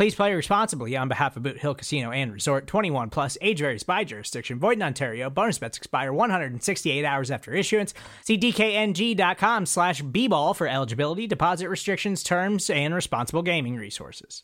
[0.00, 3.82] Please play responsibly on behalf of Boot Hill Casino and Resort 21 plus age varies
[3.82, 4.58] by jurisdiction.
[4.58, 5.28] Void in Ontario.
[5.28, 7.92] Bonus bets expire 168 hours after issuance.
[8.24, 14.42] See DKNG.com slash B-ball for eligibility, deposit restrictions, terms, and responsible gaming resources.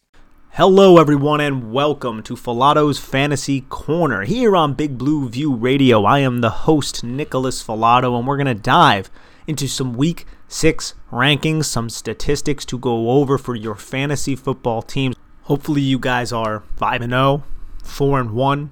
[0.51, 6.05] Hello, everyone, and welcome to Falato's Fantasy Corner here on Big Blue View Radio.
[6.05, 9.11] I am the host, Nicholas Falato, and we're going to dive
[9.47, 15.17] into some week six rankings, some statistics to go over for your fantasy football teams.
[15.47, 17.45] Hopefully, you guys are 5 and 0,
[17.85, 18.71] 4 and 1,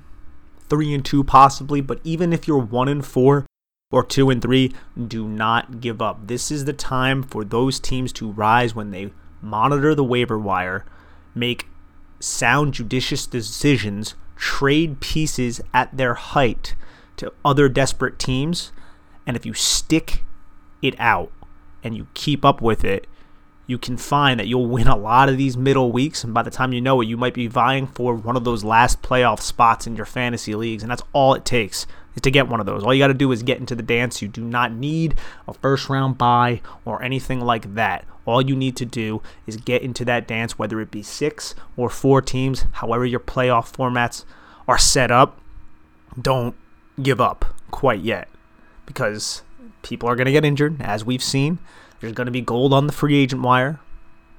[0.69, 3.47] 3 and 2 possibly, but even if you're 1 and 4
[3.93, 4.73] or 2 and 3,
[5.07, 6.27] do not give up.
[6.27, 10.85] This is the time for those teams to rise when they monitor the waiver wire,
[11.33, 11.69] make
[12.19, 16.75] sound judicious decisions, trade pieces at their height
[17.19, 18.73] to other desperate teams,
[19.29, 20.25] and if you stick
[20.83, 21.31] it out
[21.85, 23.07] and you keep up with it,
[23.67, 26.51] you can find that you'll win a lot of these middle weeks, and by the
[26.51, 29.87] time you know it, you might be vying for one of those last playoff spots
[29.87, 32.83] in your fantasy leagues, and that's all it takes is to get one of those.
[32.83, 34.23] All you got to do is get into the dance.
[34.23, 38.05] You do not need a first round buy or anything like that.
[38.27, 41.91] All you need to do is get into that dance, whether it be six or
[41.91, 44.25] four teams, however your playoff formats
[44.67, 45.41] are set up.
[46.21, 46.55] Don't
[47.03, 48.29] give up quite yet
[48.87, 49.43] because
[49.83, 51.59] people are going to get injured, as we've seen.
[52.01, 53.81] There's going to be gold on the free agent wire.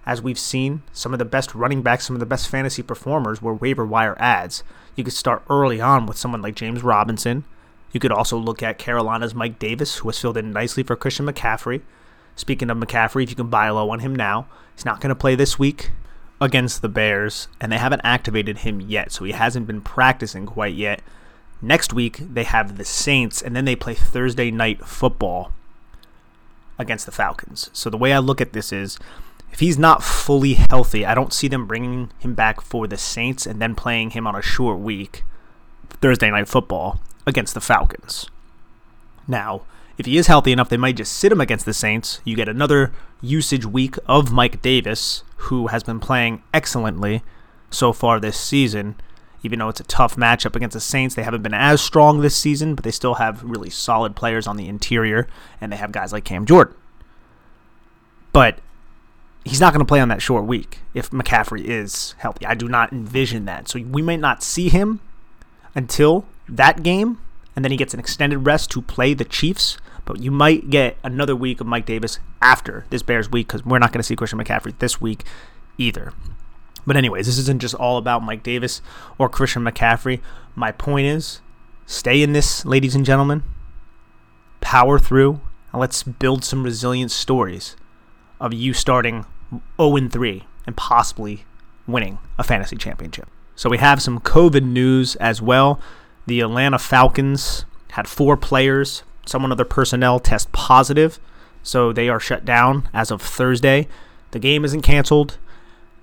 [0.05, 3.41] As we've seen, some of the best running backs, some of the best fantasy performers
[3.41, 4.63] were waiver wire ads.
[4.95, 7.43] You could start early on with someone like James Robinson.
[7.91, 11.25] You could also look at Carolina's Mike Davis, who has filled in nicely for Christian
[11.25, 11.81] McCaffrey.
[12.35, 15.15] Speaking of McCaffrey, if you can buy low on him now, he's not going to
[15.15, 15.91] play this week
[16.39, 20.75] against the Bears, and they haven't activated him yet, so he hasn't been practicing quite
[20.75, 21.01] yet.
[21.61, 25.53] Next week, they have the Saints, and then they play Thursday night football
[26.77, 27.69] against the Falcons.
[27.73, 28.99] So the way I look at this is
[29.51, 33.45] if he's not fully healthy, I don't see them bringing him back for the Saints
[33.45, 35.23] and then playing him on a short week,
[35.89, 38.29] Thursday night football, against the Falcons.
[39.27, 39.61] Now,
[39.97, 42.19] if he is healthy enough, they might just sit him against the Saints.
[42.25, 47.23] You get another usage week of Mike Davis, who has been playing excellently
[47.69, 48.95] so far this season.
[49.45, 52.35] Even though it's a tough matchup against the Saints, they haven't been as strong this
[52.35, 55.27] season, but they still have really solid players on the interior,
[55.61, 56.73] and they have guys like Cam Jordan.
[58.33, 58.57] But
[59.43, 62.43] he's not going to play on that short week if McCaffrey is healthy.
[62.47, 63.69] I do not envision that.
[63.69, 64.99] So we might not see him
[65.75, 67.19] until that game,
[67.55, 69.77] and then he gets an extended rest to play the Chiefs.
[70.05, 73.77] But you might get another week of Mike Davis after this Bears week because we're
[73.77, 75.23] not going to see Christian McCaffrey this week
[75.77, 76.13] either.
[76.85, 78.81] But, anyways, this isn't just all about Mike Davis
[79.17, 80.21] or Christian McCaffrey.
[80.55, 81.41] My point is
[81.85, 83.43] stay in this, ladies and gentlemen.
[84.61, 85.41] Power through,
[85.71, 87.75] and let's build some resilient stories
[88.39, 89.25] of you starting
[89.77, 91.45] 0 3 and possibly
[91.87, 93.27] winning a fantasy championship.
[93.55, 95.79] So, we have some COVID news as well.
[96.27, 101.19] The Atlanta Falcons had four players, some other personnel test positive,
[101.63, 103.87] so they are shut down as of Thursday.
[104.31, 105.37] The game isn't canceled.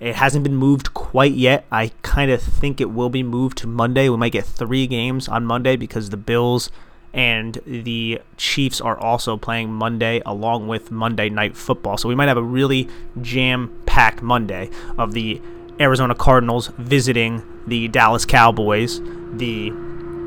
[0.03, 1.65] It hasn't been moved quite yet.
[1.71, 4.09] I kind of think it will be moved to Monday.
[4.09, 6.73] We might get three games on Monday because the Bills
[7.15, 11.99] and the Chiefs are also playing Monday along with Monday Night Football.
[11.99, 12.89] So we might have a really
[13.21, 15.41] jam packed Monday of the
[15.79, 19.01] Arizona Cardinals visiting the Dallas Cowboys,
[19.33, 19.71] the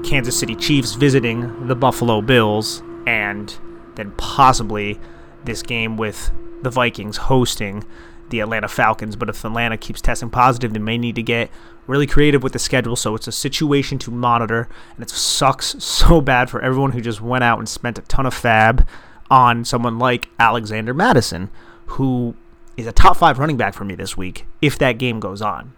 [0.05, 3.57] Kansas City Chiefs visiting the Buffalo Bills, and
[3.95, 5.01] then possibly
[5.43, 6.31] this game with
[6.61, 7.83] the Vikings hosting
[8.29, 9.15] the Atlanta Falcons.
[9.15, 11.49] But if Atlanta keeps testing positive, they may need to get
[11.87, 12.95] really creative with the schedule.
[12.95, 17.21] So it's a situation to monitor, and it sucks so bad for everyone who just
[17.21, 18.87] went out and spent a ton of FAAB
[19.29, 21.49] on someone like Alexander Mattison,
[21.87, 22.35] who
[22.77, 25.73] is a top five running back for me this week if that game goes on.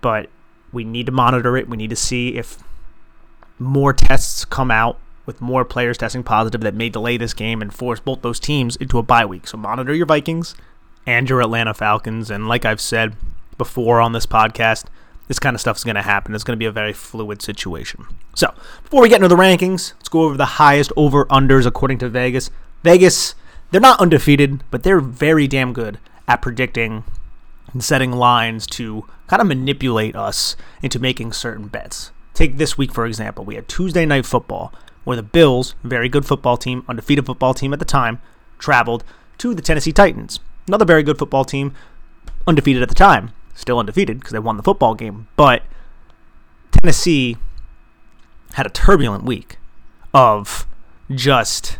[0.00, 0.28] But
[0.72, 1.68] we need to monitor it.
[1.68, 2.62] We need to see if
[3.58, 7.72] more tests come out with more players testing positive that may delay this game and
[7.72, 9.46] force both those teams into a bye week.
[9.46, 10.56] So monitor your Vikings
[11.06, 12.30] and your Atlanta Falcons.
[12.30, 13.14] And like I've said
[13.58, 14.86] before on this podcast,
[15.28, 16.34] this kind of stuff is going to happen.
[16.34, 18.06] It's going to be a very fluid situation.
[18.34, 18.52] So
[18.82, 22.08] before we get into the rankings, let's go over the highest over unders according to
[22.08, 22.50] Vegas.
[22.82, 23.34] Vegas,
[23.70, 27.04] they're not undefeated, but they're very damn good at predicting
[27.72, 32.10] and setting lines to kind of manipulate us into making certain bets.
[32.34, 33.44] Take this week, for example.
[33.44, 34.72] We had Tuesday Night Football,
[35.04, 38.20] where the Bills, very good football team, undefeated football team at the time,
[38.58, 39.04] traveled
[39.38, 40.40] to the Tennessee Titans.
[40.66, 41.74] Another very good football team,
[42.46, 43.32] undefeated at the time.
[43.54, 45.28] Still undefeated because they won the football game.
[45.36, 45.62] But
[46.70, 47.36] Tennessee
[48.54, 49.58] had a turbulent week
[50.14, 50.66] of
[51.10, 51.78] just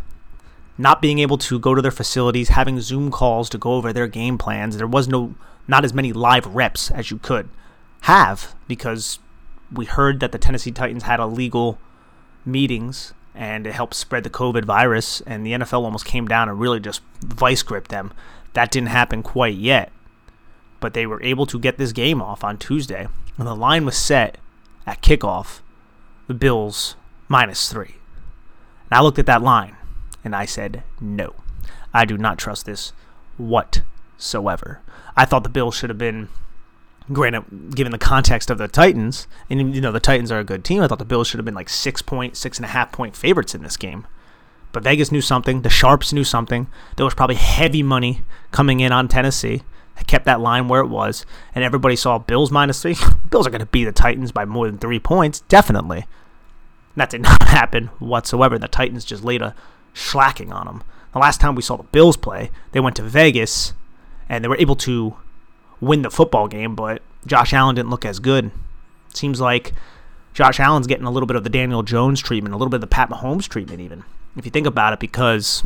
[0.78, 4.06] not being able to go to their facilities, having Zoom calls to go over their
[4.06, 4.76] game plans.
[4.76, 5.34] There was no
[5.68, 7.48] not as many live reps as you could
[8.02, 9.20] have because
[9.72, 11.78] we heard that the Tennessee Titans had illegal
[12.44, 16.60] meetings and it helped spread the COVID virus, and the NFL almost came down and
[16.60, 18.12] really just vice gripped them.
[18.54, 19.92] That didn't happen quite yet,
[20.80, 23.08] but they were able to get this game off on Tuesday,
[23.38, 24.38] and the line was set
[24.86, 25.60] at kickoff
[26.26, 26.96] the Bills
[27.28, 27.96] minus three.
[28.90, 29.76] And I looked at that line
[30.24, 31.34] and I said, no,
[31.94, 32.92] I do not trust this
[33.38, 34.80] whatsoever.
[35.16, 36.28] I thought the Bills should have been
[37.12, 40.64] granted, given the context of the Titans, and you know the Titans are a good
[40.64, 42.92] team, I thought the Bills should have been like six point, six and a half
[42.92, 44.06] point favorites in this game.
[44.72, 45.62] But Vegas knew something.
[45.62, 46.66] The Sharps knew something.
[46.96, 49.62] There was probably heavy money coming in on Tennessee.
[49.96, 52.96] I kept that line where it was, and everybody saw Bills minus three.
[53.30, 56.06] Bills are going to beat the Titans by more than three points, definitely.
[56.96, 58.58] That did not happen whatsoever.
[58.58, 59.54] The Titans just laid a
[59.94, 60.84] slacking on them.
[61.12, 63.74] The last time we saw the Bills play, they went to Vegas
[64.28, 65.14] and they were able to
[65.80, 68.46] win the football game, but Josh Allen didn't look as good.
[69.10, 69.74] It Seems like
[70.32, 72.82] Josh Allen's getting a little bit of the Daniel Jones treatment, a little bit of
[72.82, 74.04] the Pat Mahomes treatment, even.
[74.36, 75.62] If you think about it, because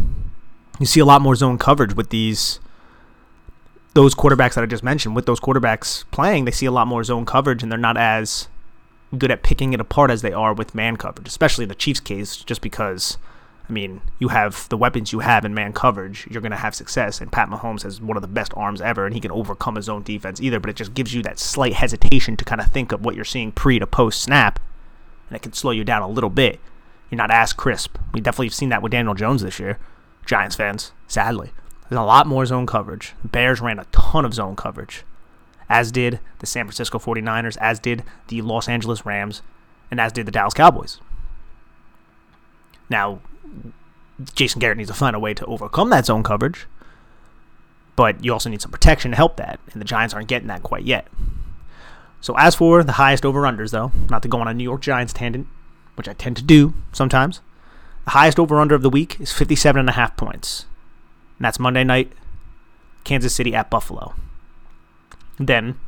[0.81, 2.61] you see a lot more zone coverage with these
[3.95, 5.17] those quarterbacks that I just mentioned.
[5.17, 8.49] With those quarterbacks playing, they see a lot more zone coverage, and they're not as
[9.17, 12.01] good at picking it apart as they are with man coverage, especially in the Chiefs'
[12.01, 13.17] case, just because
[13.69, 16.75] I mean, you have the weapons you have in man coverage, you're going to have
[16.75, 17.21] success.
[17.21, 19.89] And Pat Mahomes has one of the best arms ever, and he can overcome his
[19.89, 20.61] own defense either.
[20.61, 23.25] But it just gives you that slight hesitation to kind of think of what you're
[23.25, 24.61] seeing pre to post snap,
[25.29, 26.61] and it can slow you down a little bit.
[27.11, 27.99] You're not as crisp.
[28.13, 29.79] We definitely have seen that with Daniel Jones this year.
[30.25, 31.53] Giants fans, sadly.
[31.89, 33.15] There's a lot more zone coverage.
[33.25, 35.05] Bears ran a ton of zone coverage,
[35.69, 39.43] as did the San Francisco 49ers, as did the Los Angeles Rams,
[39.89, 41.01] and as did the Dallas Cowboys.
[42.91, 43.21] Now,
[44.35, 46.67] Jason Garrett needs to find a way to overcome that zone coverage,
[47.95, 50.65] but you also need some protection to help that, and the Giants aren't getting that
[50.65, 51.07] quite yet.
[52.21, 55.13] So as for the highest over-unders, though, not to go on a New York Giants
[55.13, 55.47] tangent,
[55.97, 57.41] which I tend to do sometimes,
[58.05, 60.67] the highest over-under of the week is 57.5 points.
[61.39, 62.13] And that's Monday night,
[63.05, 64.15] Kansas City at Buffalo.
[65.39, 65.79] Then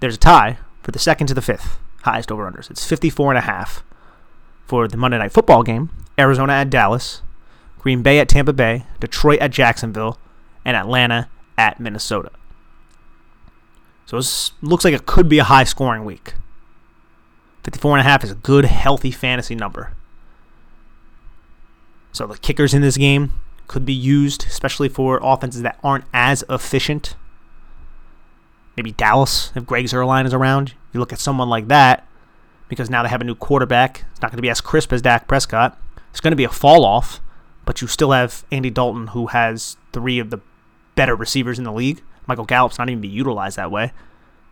[0.00, 2.70] there's a tie for the second to the fifth highest over-unders.
[2.70, 3.82] It's 54.5
[4.66, 7.22] for the Monday night football game, Arizona at Dallas,
[7.78, 10.18] Green Bay at Tampa Bay, Detroit at Jacksonville,
[10.64, 11.28] and Atlanta
[11.58, 12.30] at Minnesota.
[14.06, 16.34] So it looks like it could be a high scoring week.
[17.64, 19.92] 54.5 is a good, healthy fantasy number.
[22.12, 23.32] So the kickers in this game
[23.66, 27.16] could be used, especially for offenses that aren't as efficient.
[28.76, 30.74] Maybe Dallas, if Greg Zuerlein is around.
[30.92, 32.06] You look at someone like that,
[32.68, 34.04] because now they have a new quarterback.
[34.12, 35.78] It's not going to be as crisp as Dak Prescott.
[36.10, 37.20] It's going to be a fall off,
[37.64, 40.40] but you still have Andy Dalton, who has three of the
[40.94, 42.02] better receivers in the league.
[42.26, 43.92] Michael Gallup's not even be utilized that way.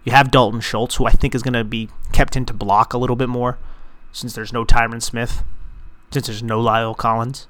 [0.05, 2.99] You have Dalton Schultz, who I think is going to be kept into block a
[2.99, 3.59] little bit more
[4.13, 5.43] since there's no Tyron Smith,
[6.11, 7.47] since there's no La'el Collins.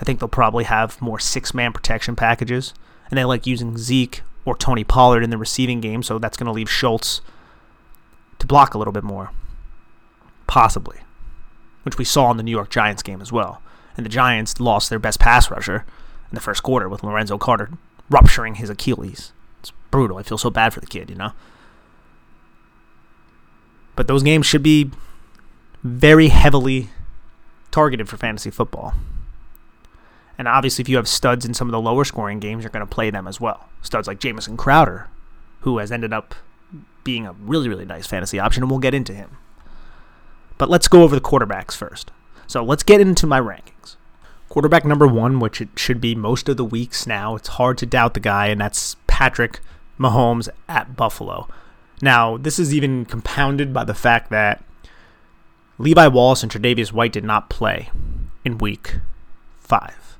[0.00, 2.72] I think they'll probably have more six man protection packages.
[3.10, 6.46] And they like using Zeke or Tony Pollard in the receiving game, so that's going
[6.46, 7.20] to leave Schultz
[8.38, 9.32] to block a little bit more.
[10.46, 11.00] Possibly
[11.82, 13.62] which we saw in the New York Giants game as well.
[13.96, 15.84] And the Giants lost their best pass rusher
[16.30, 17.70] in the first quarter with Lorenzo Carter
[18.08, 19.32] rupturing his Achilles.
[19.60, 20.18] It's brutal.
[20.18, 21.32] I feel so bad for the kid, you know?
[24.00, 24.90] But those games should be
[25.82, 26.88] very heavily
[27.70, 28.94] targeted for fantasy football.
[30.38, 32.80] And obviously, if you have studs in some of the lower scoring games, you're going
[32.80, 33.68] to play them as well.
[33.82, 35.10] Studs like Jamison Crowder,
[35.60, 36.34] who has ended up
[37.04, 39.36] being a really, really nice fantasy option, and we'll get into him.
[40.56, 42.10] But let's go over the quarterbacks first.
[42.46, 43.96] So let's get into my rankings.
[44.48, 47.84] Quarterback number one, which it should be most of the weeks now, it's hard to
[47.84, 49.60] doubt the guy, and that's Patrick
[49.98, 51.48] Mahomes at Buffalo.
[52.02, 54.64] Now, this is even compounded by the fact that
[55.78, 57.90] Levi Wallace and Tre'Davious White did not play.
[58.44, 58.98] in week
[59.58, 60.18] five.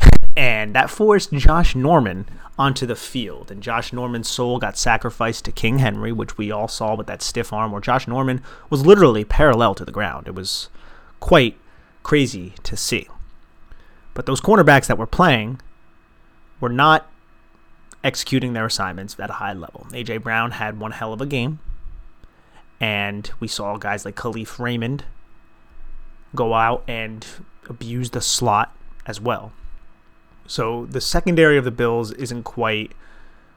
[0.36, 2.26] And that forced Josh Norman
[2.56, 3.50] onto the field.
[3.50, 7.22] And Josh Norman's soul got sacrificed to King Henry, which we all saw with that
[7.22, 8.40] stiff arm, where Josh Norman
[8.70, 10.28] was literally parallel to the ground.
[10.28, 10.68] It was
[11.18, 11.56] quite
[12.04, 13.08] crazy to see.
[14.14, 15.60] But those cornerbacks that were playing
[16.60, 17.10] were not
[18.04, 19.86] executing their assignments at a high level.
[19.90, 21.58] AJ Brown had one hell of a game.
[22.80, 25.04] And we saw guys like Kalif Raymond
[26.34, 27.26] go out and
[27.68, 28.74] abuse the slot
[29.06, 29.52] as well.
[30.46, 32.92] So the secondary of the Bills isn't quite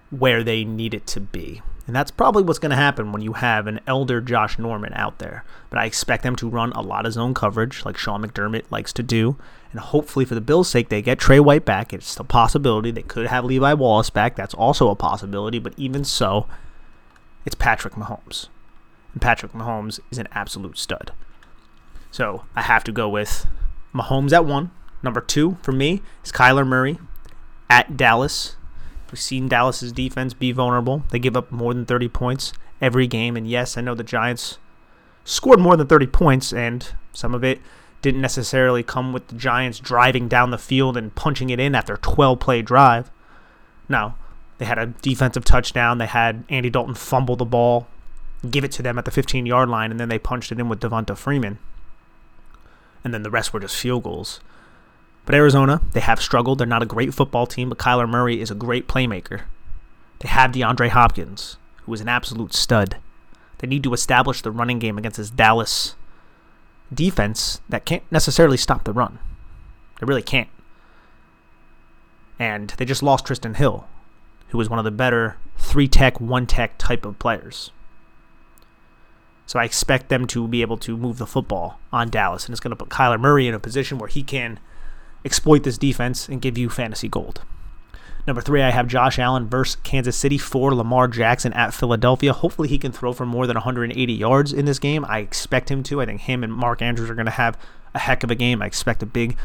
[0.10, 1.62] where they need it to be.
[1.88, 5.20] And that's probably what's going to happen when you have an elder Josh Norman out
[5.20, 5.44] there.
[5.70, 8.94] But I expect them to run a lot of zone coverage like Sean McDermott likes
[8.94, 9.38] to do.
[9.72, 11.94] And hopefully, for the Bills' sake, they get Tre White back.
[11.94, 12.92] It's a possibility.
[12.92, 14.36] They could have Levi Wallace back.
[14.36, 15.60] That's also a possibility.
[15.60, 16.46] But even so,
[17.46, 18.48] it's Patrick Mahomes.
[19.14, 21.12] And Patrick Mahomes is an absolute stud.
[22.12, 23.48] So I have to go with
[23.94, 24.72] Mahomes at one.
[25.04, 27.00] Number two for me is Kyler Murray
[27.70, 28.58] at Dallas.
[29.10, 31.04] We've seen Dallas's defense be vulnerable.
[31.10, 33.36] They give up more than 30 points every game.
[33.36, 34.58] And yes, I know the Giants
[35.24, 37.60] scored more than 30 points, and some of it
[38.02, 41.98] didn't necessarily come with the Giants driving down the field and punching it in after
[41.98, 43.12] 12 play drive.
[43.88, 44.16] No,
[44.58, 45.98] they had a defensive touchdown.
[45.98, 47.88] They had Andy Dalton fumble the ball,
[48.50, 50.70] give it to them at the 15 yard line, and then they punched it in
[50.70, 51.60] with Devonta Freeman.
[53.04, 54.40] And then the rest were just field goals.
[55.26, 56.58] But Arizona, they have struggled.
[56.58, 59.42] They're not a great football team, but Kyler Murray is a great playmaker.
[60.20, 62.98] They have DeAndre Hopkins, who is an absolute stud.
[63.60, 65.96] They need to establish the running game against this Dallas
[66.94, 69.20] defense that can't necessarily stop the run.
[70.00, 70.50] They really can't.
[72.40, 73.88] And they just lost Trysten Hill,
[74.50, 77.72] who was one of the better three tech, one tech type of players.
[79.46, 82.60] So I expect them to be able to move the football on Dallas, and it's
[82.60, 84.60] going to put Kyler Murray in a position where he can
[85.24, 87.42] exploit this defense and give you fantasy gold.
[88.28, 92.34] Number three, I have Josh Allen versus Kansas City for Lamar Jackson at Philadelphia.
[92.34, 95.06] Hopefully, he can throw for more than 180 yards in this game.
[95.06, 96.02] I expect him to.
[96.02, 97.58] I think him and Mark Andrews are going to have
[97.94, 98.62] a heck of a game.
[98.62, 99.38] I expect a big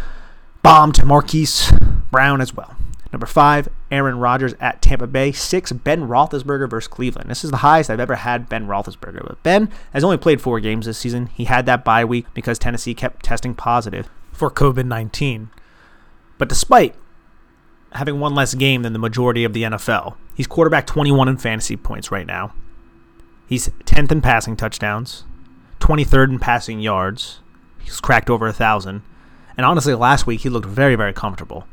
[0.63, 1.73] bomb to Marquise
[2.11, 2.77] Brown as well.
[3.13, 5.33] Number five, Aaron Rodgers at Tampa Bay.
[5.33, 7.31] Six, Ben Roethlisberger versus Cleveland.
[7.31, 9.27] This is the highest I've ever had Ben Roethlisberger.
[9.27, 11.27] But Ben has only played four games this season.
[11.27, 15.51] He had that bye week because Tennessee kept testing positive for COVID 19.
[16.37, 16.95] But despite
[17.97, 21.77] having one less game than the majority of the NFL, he's quarterback 21 in fantasy
[21.77, 22.55] points right now.
[23.49, 25.25] He's 10th in passing touchdowns,
[25.81, 27.41] 23rd in passing yards.
[27.81, 29.03] He's cracked over a thousand.
[29.57, 31.67] And honestly, last week he looked very, very comfortable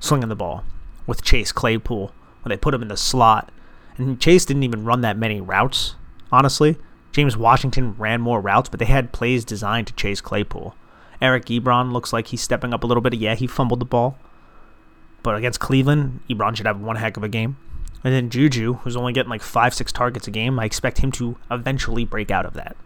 [0.00, 0.64] slinging the ball
[1.06, 3.50] with Chase Claypool when they put him in the slot.
[3.96, 5.94] And Chase didn't even run that many routes,
[6.30, 6.76] honestly.
[7.12, 10.74] James Washington ran more routes, but they had plays designed to chase Claypool.
[11.22, 13.14] Eric Ebron looks like he's stepping up a little bit.
[13.14, 14.18] Yeah, he fumbled the ball.
[15.26, 17.56] But against Cleveland, Ebron should have one heck of a game.
[18.04, 21.10] And then Juju, who's only getting like five, six targets a game, I expect him
[21.10, 22.76] to eventually break out of that.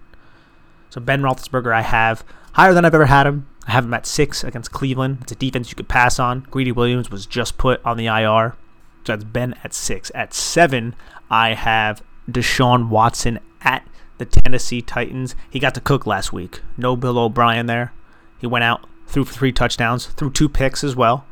[0.88, 3.46] So Ben Roethlisberger, I have higher than I've ever had him.
[3.66, 5.18] I have him at six against Cleveland.
[5.20, 6.46] It's a defense you could pass on.
[6.50, 8.56] Greedy Williams was just put on the IR.
[9.04, 10.10] So that's Ben at six.
[10.14, 10.96] At seven,
[11.30, 15.34] I have Deshaun Watson at the Tennessee Titans.
[15.50, 16.62] He got to cook last week.
[16.78, 17.92] No Bill O'Brien there.
[18.38, 21.26] He went out, threw for three touchdowns, threw two picks as well.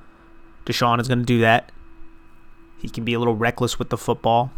[0.68, 1.72] Deshaun is going to do that.
[2.78, 4.52] He can be a little reckless with the football.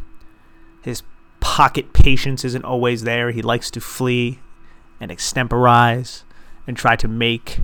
[0.83, 1.03] His
[1.41, 3.31] pocket patience isn't always there.
[3.31, 4.41] He likes to flee
[5.01, 6.25] and extemporize
[6.67, 7.61] and try to make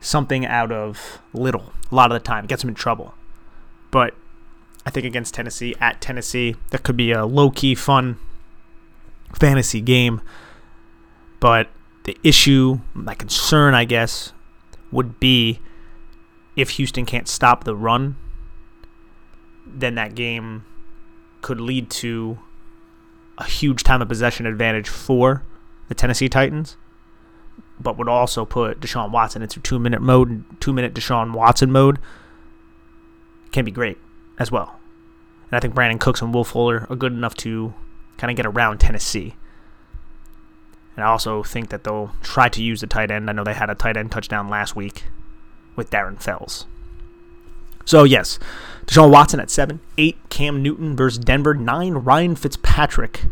[0.00, 2.44] something out of little a lot of the time.
[2.44, 3.14] It gets him in trouble.
[3.90, 4.14] But
[4.84, 8.18] I think against Tennessee, at Tennessee, that could be a low key, fun
[9.34, 10.20] fantasy game.
[11.40, 11.68] But
[12.04, 14.32] the issue, my concern, I guess,
[14.90, 15.60] would be
[16.58, 18.16] if Houston can't stop the run,
[19.64, 20.64] then that game
[21.40, 22.36] could lead to
[23.38, 25.44] a huge time of possession advantage for
[25.86, 26.76] the Tennessee Titans,
[27.78, 32.00] but would also put Deshaun Watson into two minute mode, two minute Deshaun Watson mode.
[33.52, 33.98] Can be great
[34.36, 34.80] as well.
[35.52, 37.72] And I think Brandin Cooks and Will Fuller are good enough to
[38.16, 39.36] kind of get around Tennessee.
[40.96, 43.30] And I also think that they'll try to use the tight end.
[43.30, 45.04] I know they had a tight end touchdown last week
[45.78, 46.66] with Darren Fells.
[47.86, 48.38] So, yes,
[48.84, 53.24] Deshaun Watson at 7, 8, Cam Newton versus Denver, 9, Ryan Fitzpatrick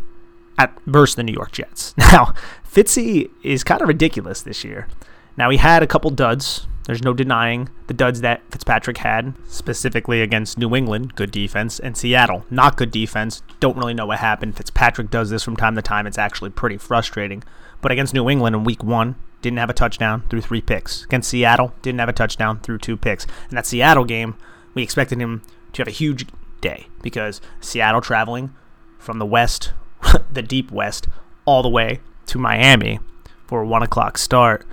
[0.59, 1.95] at versus the New York Jets.
[1.99, 2.33] Now,
[2.67, 4.89] Fitzy is kind of ridiculous this year.
[5.37, 6.67] Now, he had a couple duds.
[6.85, 11.97] There's no denying the duds that Fitzpatrick had, specifically against New England, good defense, and
[11.97, 13.43] Seattle, not good defense.
[13.61, 14.57] Don't really know what happened.
[14.57, 16.07] Fitzpatrick does this from time to time.
[16.07, 17.43] It's actually pretty frustrating.
[17.81, 21.05] But against New England in week one, didn't have a touchdown through three picks.
[21.05, 23.27] Against Seattle, didn't have a touchdown through two picks.
[23.49, 24.37] And that Seattle game,
[24.75, 26.27] we expected him to have a huge
[26.61, 28.55] day because Seattle traveling
[28.99, 29.73] from the west,
[30.33, 31.09] the deep west,
[31.45, 32.99] all the way to Miami
[33.47, 34.67] for a one o'clock start.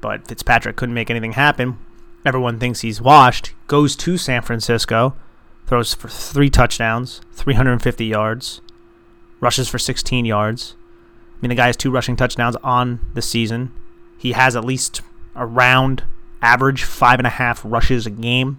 [0.00, 1.78] But Fitzpatrick couldn't make anything happen.
[2.24, 3.52] Everyone thinks he's washed.
[3.66, 5.14] Goes to San Francisco,
[5.66, 8.60] throws for three touchdowns, 350 yards,
[9.40, 10.74] rushes for 16 yards.
[11.32, 13.72] I mean, the guy has two rushing touchdowns on the season.
[14.24, 15.02] He has at least
[15.36, 16.02] around
[16.40, 18.58] average five and a half rushes a game.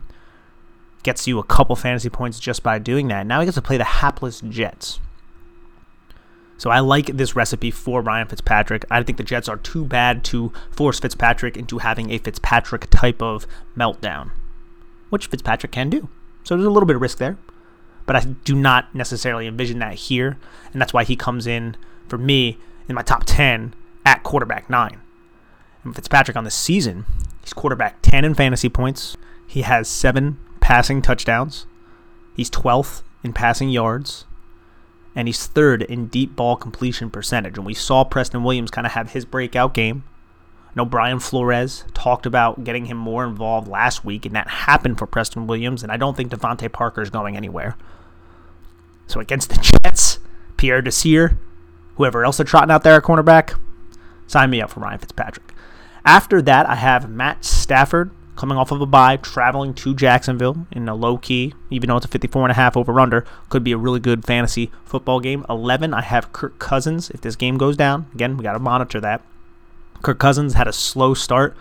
[1.02, 3.26] Gets you a couple fantasy points just by doing that.
[3.26, 5.00] Now he gets to play the hapless Jets.
[6.60, 8.86] So I like this recipe for Ryan Fitzpatrick.
[8.92, 13.20] I think the Jets are too bad to force Fitzpatrick into having a Fitzpatrick type
[13.20, 14.30] of meltdown,
[15.10, 16.10] which Fitzpatrick can do.
[16.44, 17.40] So there's a little bit of risk there,
[18.06, 20.38] but I do not necessarily envision that here,
[20.72, 21.76] and that's why he comes in
[22.08, 23.74] for me in my top 10
[24.06, 25.02] at quarterback 9.
[25.94, 27.06] Fitzpatrick on the season,
[27.42, 29.18] he's quarterback 10 in fantasy points.
[29.48, 31.66] He has 7 passing touchdowns.
[32.36, 34.26] He's 12th in passing yards
[35.16, 37.58] and he's third in deep ball completion percentage.
[37.58, 40.04] And we saw Preston Williams kind of have his breakout game.
[40.68, 45.00] I know Brian Flores talked about getting him more involved last week, and that happened
[45.00, 45.84] for Preston Williams.
[45.84, 47.78] And I don't think DeVante Parker is going anywhere.
[49.08, 50.20] So against the Jets,
[50.58, 51.40] Pierre Desir,
[51.96, 53.58] whoever else are trotting out there at cornerback,
[54.28, 55.54] sign me up for Ryan Fitzpatrick.
[56.06, 60.88] After that, I have Matt Stafford coming off of a bye, traveling to Jacksonville in
[60.88, 63.72] a low key, even though it's a 54 and a half over under, could be
[63.72, 65.46] a really good fantasy football game.
[65.50, 67.10] 11, I have Kirk Cousins.
[67.10, 69.22] If this game goes down, again, we got to monitor that.
[70.04, 71.56] Kirk Cousins had a slow start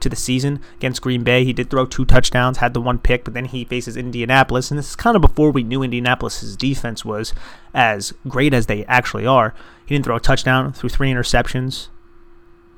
[0.00, 1.44] to the season against Green Bay.
[1.44, 4.78] He did throw two touchdowns, had the one pick, but then he faces Indianapolis, and
[4.78, 7.34] this is kind of before we knew Indianapolis's defense was
[7.74, 9.54] as great as they actually are.
[9.84, 11.88] He didn't throw a touchdown, threw three interceptions,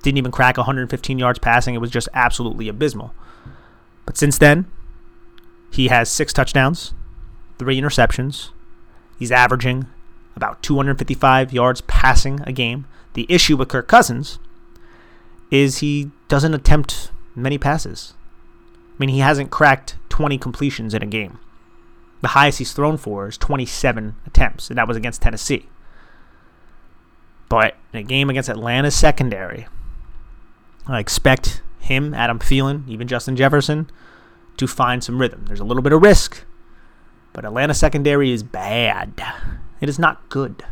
[0.04, 1.75] didn't even crack 115 yards passing.
[1.75, 3.12] It was just absolutely abysmal.
[4.06, 4.70] But since then,
[5.73, 6.92] he has six touchdowns,
[7.58, 8.50] three interceptions.
[9.18, 9.87] He's averaging
[10.37, 12.87] about 255 yards passing a game.
[13.14, 14.38] The issue with Kirk Cousins
[15.50, 18.14] is he doesn't attempt many passes.
[18.90, 21.38] I mean, he hasn't cracked 20 completions in a game.
[22.20, 25.68] The highest he's thrown for is 27 attempts, and that was against Tennessee.
[27.48, 29.66] But in a game against Atlanta's secondary,
[30.87, 33.90] I expect him, Adam Thielen, even Justin Jefferson,
[34.57, 35.44] to find some rhythm.
[35.47, 36.44] There's a little bit of risk,
[37.33, 39.23] but Atlanta secondary is bad.
[39.81, 40.64] It is not good.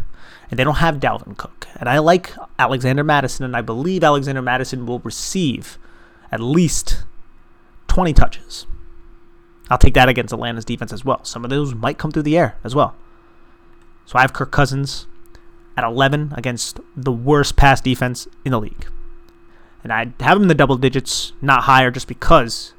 [0.50, 1.66] And they don't have Dalvin Cook.
[1.76, 5.78] And I like Alexander Mattison, and I believe Alexander Mattison will receive
[6.30, 7.04] at least
[7.88, 8.66] 20 touches.
[9.70, 11.24] I'll take that against Atlanta's defense as well.
[11.24, 12.94] Some of those might come through the air as well.
[14.04, 15.06] So I have Kirk Cousins
[15.76, 18.86] at 11 against the worst pass defense in the league.
[19.82, 22.74] And I'd have him in the double digits, not higher, just because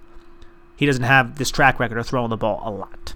[0.75, 3.13] he doesn't have this track record of throwing the ball a lot.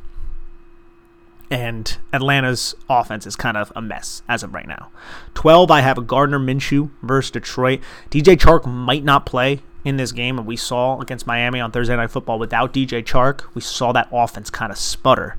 [1.49, 4.89] And Atlanta's offense is kind of a mess as of right now.
[5.35, 7.79] 12, I have a Gardner Minshew versus Detroit.
[8.11, 11.95] DJ Chark might not play in this game, and we saw against Miami on Thursday
[11.95, 15.37] Night Football without DJ Chark, we saw that offense kind of sputter.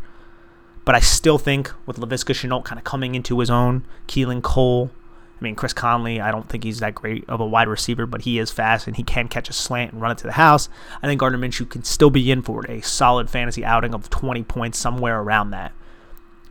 [0.87, 4.91] But I still think with Laviska Shenault kind of coming into his own, Keelan Cole,
[5.41, 8.23] I mean, Chris Conley, I don't think he's that great of a wide receiver, but
[8.23, 10.69] he is fast and he can catch a slant and run it to the house.
[11.01, 14.43] I think Gardner Minshew can still be in for a solid fantasy outing of 20
[14.45, 15.73] points, somewhere around that.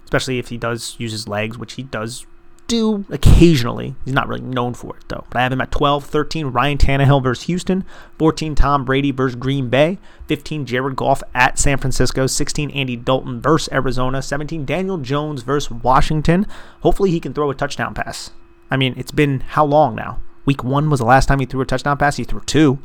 [0.05, 2.25] Especially if he does use his legs, which he does
[2.67, 3.95] do occasionally.
[4.05, 5.25] He's not really known for it, though.
[5.29, 7.83] But I have him at 12, 13, Ryan Tannehill versus Houston,
[8.19, 9.97] 14, Tom Brady versus Green Bay,
[10.27, 15.71] 15, Jared Goff at San Francisco, 16, Andy Dalton versus Arizona, 17, Daniel Jones versus
[15.71, 16.45] Washington.
[16.81, 18.31] Hopefully he can throw a touchdown pass.
[18.69, 20.19] I mean, it's been how long now?
[20.45, 22.17] Week one was the last time he threw a touchdown pass.
[22.17, 22.79] He threw two.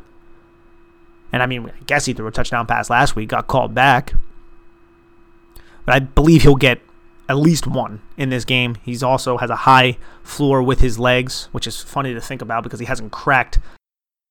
[1.32, 4.14] And I mean, I guess he threw a touchdown pass last week, got called back.
[5.86, 6.80] But I believe he'll get
[7.28, 8.76] at least one in this game.
[8.82, 12.62] He's also has a high floor with his legs, which is funny to think about
[12.62, 13.58] because he hasn't cracked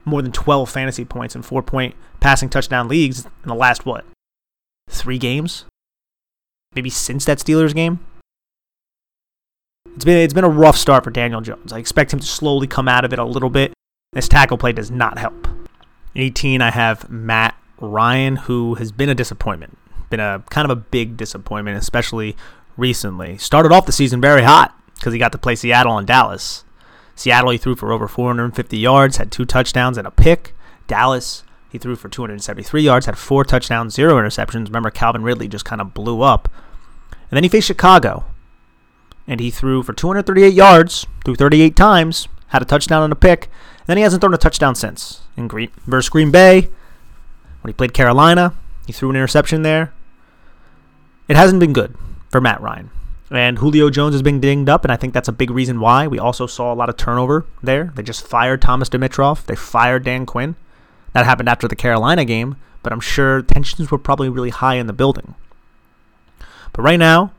[0.05, 4.05] more than 12 fantasy points in four point passing touchdown leagues in the last, what,
[4.89, 5.65] three games?
[6.75, 7.99] Maybe since that Steelers game?
[9.95, 11.73] It's been it's been a rough start for Daniel Jones.
[11.73, 13.73] I expect him to slowly come out of it a little bit.
[14.13, 15.47] This tackle play does not help.
[16.15, 19.77] 18, I have Matt Ryan, who has been a disappointment.
[20.10, 22.36] Been a kind of a big disappointment, especially
[22.75, 23.38] recently.
[23.38, 26.65] Started off the season very hot because he got to play Seattle and Dallas.
[27.15, 30.56] Seattle, he threw for over 450 yards, had two touchdowns and a pick.
[30.88, 34.65] Dallas, he threw for 273 yards, had four touchdowns, zero interceptions.
[34.65, 36.49] Remember, Calvin Ridley just kind of blew up.
[37.12, 38.25] And then he faced Chicago,
[39.27, 43.45] and he threw for 238 yards, threw 38 times, had a touchdown and a pick.
[43.79, 45.21] And Then he hasn't thrown a touchdown since.
[45.38, 46.69] In Green versus Green Bay,
[47.62, 48.53] when he played Carolina,
[48.86, 49.93] he threw an interception there.
[51.27, 51.95] It hasn't been good
[52.29, 52.89] for Matt Ryan.
[53.29, 56.05] And Julio Jones has been dinged up, and I think that's a big reason why.
[56.05, 57.93] We also saw a lot of turnover there.
[57.95, 59.45] They just fired Thomas Dimitroff.
[59.45, 60.55] They fired Dan Quinn.
[61.13, 64.88] That happened after the Carolina game, but I'm sure tensions were probably really high in
[64.88, 65.36] the building.
[66.73, 67.31] But right now,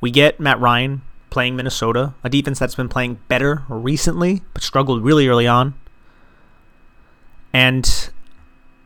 [0.00, 5.02] we get Matt Ryan playing Minnesota, a defense that's been playing better recently, but struggled
[5.04, 5.74] really early on.
[7.52, 8.10] And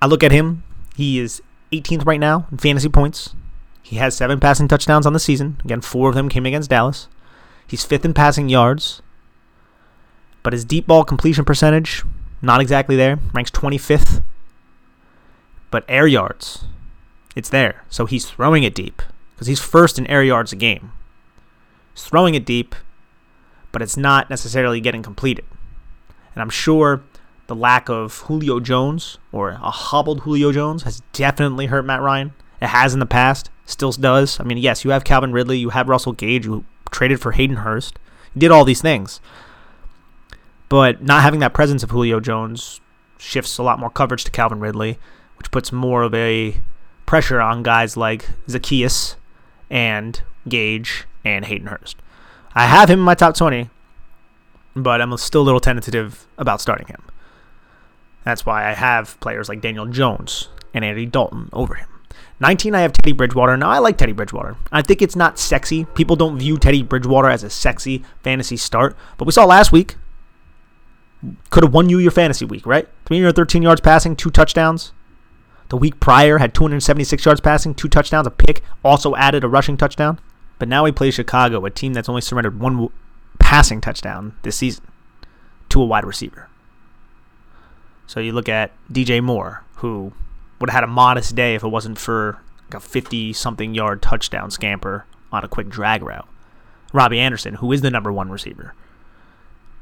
[0.00, 0.62] I look at him.
[0.96, 3.35] He is 18th right now in fantasy points.
[3.83, 5.61] He has seven passing touchdowns on the season.
[5.64, 7.09] Again, four of them came against Dallas.
[7.66, 9.02] He's fifth in passing yards.
[10.42, 12.02] But his deep ball completion percentage,
[12.40, 13.18] not exactly there.
[13.33, 14.22] Ranks 25th.
[15.70, 16.64] But air yards,
[17.35, 17.85] it's there.
[17.88, 19.02] So he's throwing it deep
[19.35, 20.92] because he's first in air yards a game.
[21.94, 22.74] Throwing it deep,
[23.70, 25.44] but it's not necessarily getting completed.
[26.35, 27.02] And I'm sure
[27.46, 32.33] the lack of Julio Jones or a hobbled Julio Jones has definitely hurt Matt Ryan.
[32.61, 34.40] It has in the past, still does.
[34.40, 37.57] I mean, yes, you have Calvin Ridley, you have Russell Gage, who traded for Hayden
[37.57, 37.98] Hurst.
[38.35, 39.20] You did all these things.
[40.68, 42.81] But not having that presence of Julio Jones
[43.18, 44.98] shifts a lot more coverage to Calvin Ridley,
[45.37, 46.57] which puts more of a
[47.05, 49.16] pressure on guys like Zaccheaus
[49.68, 51.96] and Gage and Hayden Hurst.
[52.54, 53.70] I have him in my top 20,
[54.76, 57.02] but I'm still a little tentative about starting him.
[58.24, 61.88] That's why I have players like Daniel Jones and Andy Dalton over him.
[62.40, 63.56] 19, I have Teddy Bridgewater.
[63.56, 64.56] Now, I like Teddy Bridgewater.
[64.72, 65.85] I think it's not sexy.
[65.85, 68.96] People don't view Teddy Bridgewater as a sexy fantasy start.
[69.16, 69.96] But we saw last week,
[71.50, 72.88] could have won you your fantasy week, right?
[73.06, 74.92] 313 yards passing, two touchdowns.
[75.68, 79.76] The week prior had 276 yards passing, two touchdowns, a pick, also added a rushing
[79.76, 80.18] touchdown.
[80.62, 82.88] But now he plays Chicago, a team that's only surrendered one
[83.40, 84.85] passing touchdown this season
[85.70, 86.48] to a wide receiver.
[88.07, 90.12] So you look at DJ Moore, who
[90.61, 94.03] would have had a modest day if it wasn't for like a 50 something yard
[94.03, 96.29] touchdown scamper on a quick drag route.
[96.92, 98.72] Robbie Anderson, who is the number one receiver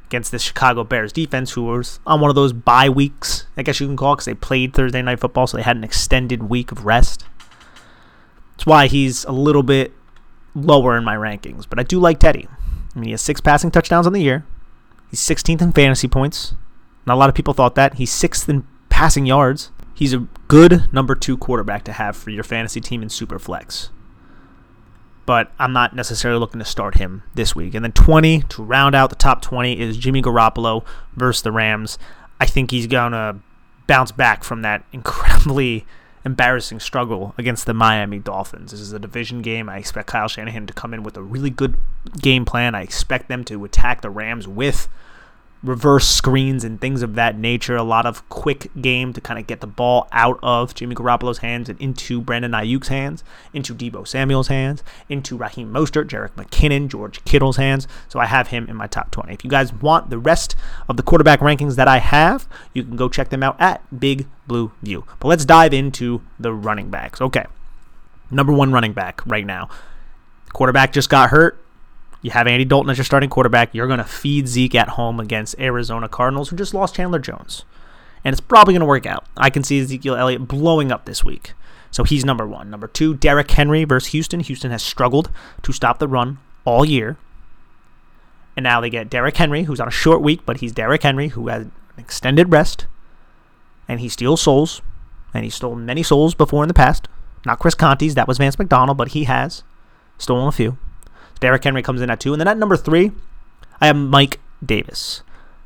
[0.06, 3.80] against the Chicago Bears defense, who was on one of those bye weeks, I guess
[3.80, 6.44] you can call it, because they played Thursday night football, so they had an extended
[6.44, 7.26] week of rest.
[8.52, 9.92] That's why he's a little bit
[10.54, 12.48] lower in my rankings, but I do like Teddy.
[12.94, 14.44] I mean, he has six passing touchdowns on the year.
[15.10, 16.54] He's 16th in fantasy points.
[17.06, 17.94] Not a lot of people thought that.
[17.94, 19.70] He's sixth in passing yards.
[19.94, 23.90] He's a good number two quarterback to have for your fantasy team in Superflex.
[25.26, 27.74] But I'm not necessarily looking to start him this week.
[27.74, 30.84] And then 20 to round out the top 20 is Jimmy Garoppolo
[31.14, 31.98] versus the Rams.
[32.40, 33.36] I think he's going to
[33.86, 35.86] bounce back from that incredibly
[36.24, 38.72] embarrassing struggle against the Miami Dolphins.
[38.72, 39.68] This is a division game.
[39.68, 41.76] I expect Kyle Shanahan to come in with a really good
[42.20, 42.74] game plan.
[42.74, 44.88] I expect them to attack the Rams with
[45.62, 47.76] reverse screens and things of that nature.
[47.76, 51.38] A lot of quick game to kind of get the ball out of Jimmy Garoppolo's
[51.38, 56.88] hands and into Brandon Aiyuk's hands, into Deebo Samuel's hands, into Raheem Mostert, Jerick McKinnon,
[56.88, 57.86] George Kittle's hands.
[58.08, 59.32] So I have him in my top 20.
[59.32, 60.56] If you guys want the rest
[60.88, 64.26] of the quarterback rankings that I have, you can go check them out at Big
[64.46, 65.04] Blue View.
[65.18, 67.20] But let's dive into the running backs.
[67.20, 67.44] Okay.
[68.30, 69.68] Number one running back right now.
[70.52, 71.62] Quarterback just got hurt.
[72.22, 73.74] You have Andy Dalton as your starting quarterback.
[73.74, 77.64] You're going to feed Zeke at home against Arizona Cardinals, who just lost Chandler Jones.
[78.24, 79.26] And it's probably going to work out.
[79.36, 81.54] I can see Ezekiel Elliott blowing up this week.
[81.90, 82.70] So he's number one.
[82.70, 84.40] Number two, Derrick Henry versus Houston.
[84.40, 85.30] Houston has struggled
[85.62, 87.16] to stop the run all year.
[88.56, 91.28] And now they get Derrick Henry, who's on a short week, but he's Derrick Henry,
[91.28, 92.86] who has an extended rest.
[93.88, 94.82] And he steals souls.
[95.32, 97.08] And he's stolen many souls before in the past.
[97.46, 99.62] Not Chris Conte's, that was Vance McDonald, but he has
[100.18, 100.76] stolen a few.
[101.40, 102.32] Derrick Henry comes in at two.
[102.32, 103.12] And then at number three,
[103.80, 105.22] I have Mike Davis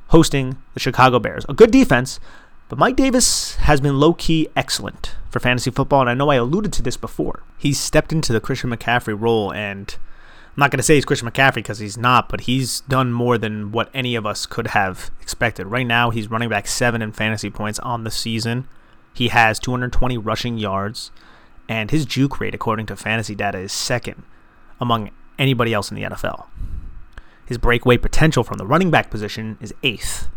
[0.08, 1.44] hosting the Chicago Bears.
[1.48, 2.20] A good defense,
[2.68, 6.02] but Mike Davis has been low key excellent for fantasy football.
[6.02, 7.42] And I know I alluded to this before.
[7.58, 9.52] He's stepped into the Christian McCaffrey role.
[9.52, 9.96] And
[10.54, 13.36] I'm not going to say he's Christian McCaffrey because he's not, but he's done more
[13.38, 15.66] than what any of us could have expected.
[15.66, 18.68] Right now, he's running back seven in fantasy points on the season.
[19.12, 21.10] He has 220 rushing yards,
[21.68, 24.22] and his juke rate, according to fantasy data, is second
[24.80, 26.46] among anybody else in the NFL.
[27.46, 30.28] His breakaway potential from the running back position is eighth.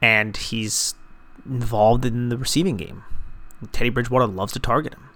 [0.00, 0.94] And he's
[1.44, 3.04] involved in the receiving game.
[3.72, 5.08] Teddy Bridgewater loves to target him.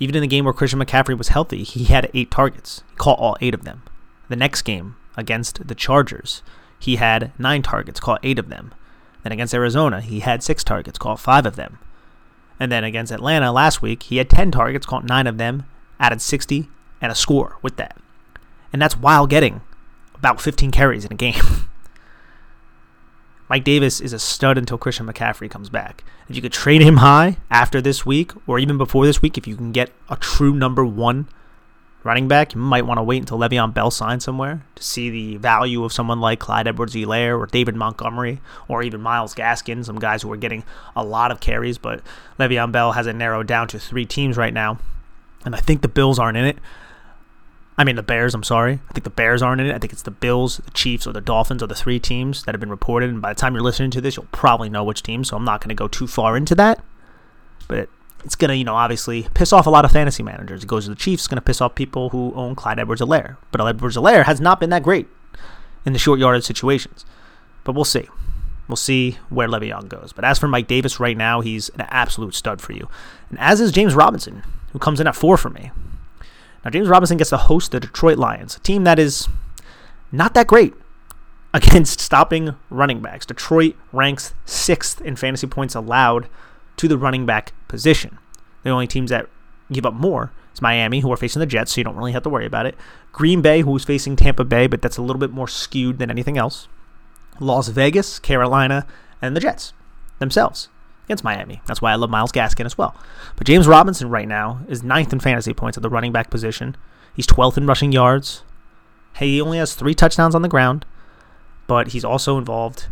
[0.00, 2.82] Even in the game where Christian McCaffrey was healthy, he had eight targets.
[2.90, 3.82] He caught all eight of them.
[4.28, 6.42] The next game against the Chargers,
[6.78, 8.74] he had nine targets, caught eight of them.
[9.22, 11.78] Then against Arizona, he had six targets, caught five of them.
[12.58, 15.64] And then against Atlanta last week, he had 10 targets, caught nine of them,
[15.98, 16.68] added 60,
[17.04, 17.98] and a score with that.
[18.72, 19.60] And that's while getting
[20.14, 21.34] about 15 carries in a game.
[23.50, 26.02] Mike Davis is a stud until Christian McCaffrey comes back.
[26.30, 29.46] If you could trade him high after this week, or even before this week, if
[29.46, 31.28] you can get a true number one
[32.04, 35.36] running back, you might want to wait until Le'Veon Bell signs somewhere to see the
[35.36, 40.22] value of someone like Clyde Edwards-Helaire or David Montgomery or even Myles Gaskin, some guys
[40.22, 40.64] who are getting
[40.96, 42.00] a lot of carries, but
[42.38, 44.78] Le'Veon Bell has it narrowed down to three teams right now,
[45.44, 46.56] and I think the Bills aren't in it.
[47.76, 48.80] I mean, the Bears, I'm sorry.
[48.88, 49.74] I think the Bears aren't in it.
[49.74, 52.54] I think it's the Bills, the Chiefs, or the Dolphins are the three teams that
[52.54, 53.10] have been reported.
[53.10, 55.24] And by the time you're listening to this, you'll probably know which team.
[55.24, 56.84] So I'm not going to go too far into that.
[57.66, 57.88] But
[58.24, 60.62] it's going to, you know, obviously piss off a lot of fantasy managers.
[60.62, 63.00] It goes to the Chiefs, it's going to piss off people who own Clyde Edwards
[63.00, 63.38] Helaire.
[63.50, 65.08] But Edwards Helaire has not been that great
[65.84, 67.04] in the short yardage situations.
[67.64, 68.08] But we'll see.
[68.68, 70.12] We'll see where Le'Veon goes.
[70.12, 72.88] But as for Mike Davis right now, he's an absolute stud for you.
[73.30, 75.70] And as is James Robinson, who comes in at four for me.
[76.64, 79.28] Now, James Robinson gets to host the Detroit Lions, a team that is
[80.10, 80.74] not that great
[81.54, 83.26] against stopping running backs.
[83.26, 86.28] Detroit ranks sixth in fantasy points allowed
[86.76, 88.18] to the running back position.
[88.62, 89.28] The only teams that
[89.70, 92.22] give up more is Miami, who are facing the Jets, so you don't really have
[92.22, 92.76] to worry about it.
[93.12, 96.38] Green Bay, who's facing Tampa Bay, but that's a little bit more skewed than anything
[96.38, 96.68] else.
[97.40, 98.86] Las Vegas, Carolina,
[99.20, 99.72] and the Jets
[100.18, 100.68] themselves
[101.04, 101.60] against Miami.
[101.66, 102.96] That's why I love Myles Gaskin as well.
[103.36, 106.76] But James Robinson right now is ninth in fantasy points at the running back position.
[107.14, 108.42] He's 12th in rushing yards.
[109.14, 110.84] Hey, he only has three touchdowns on the ground,
[111.66, 112.88] but he's also involved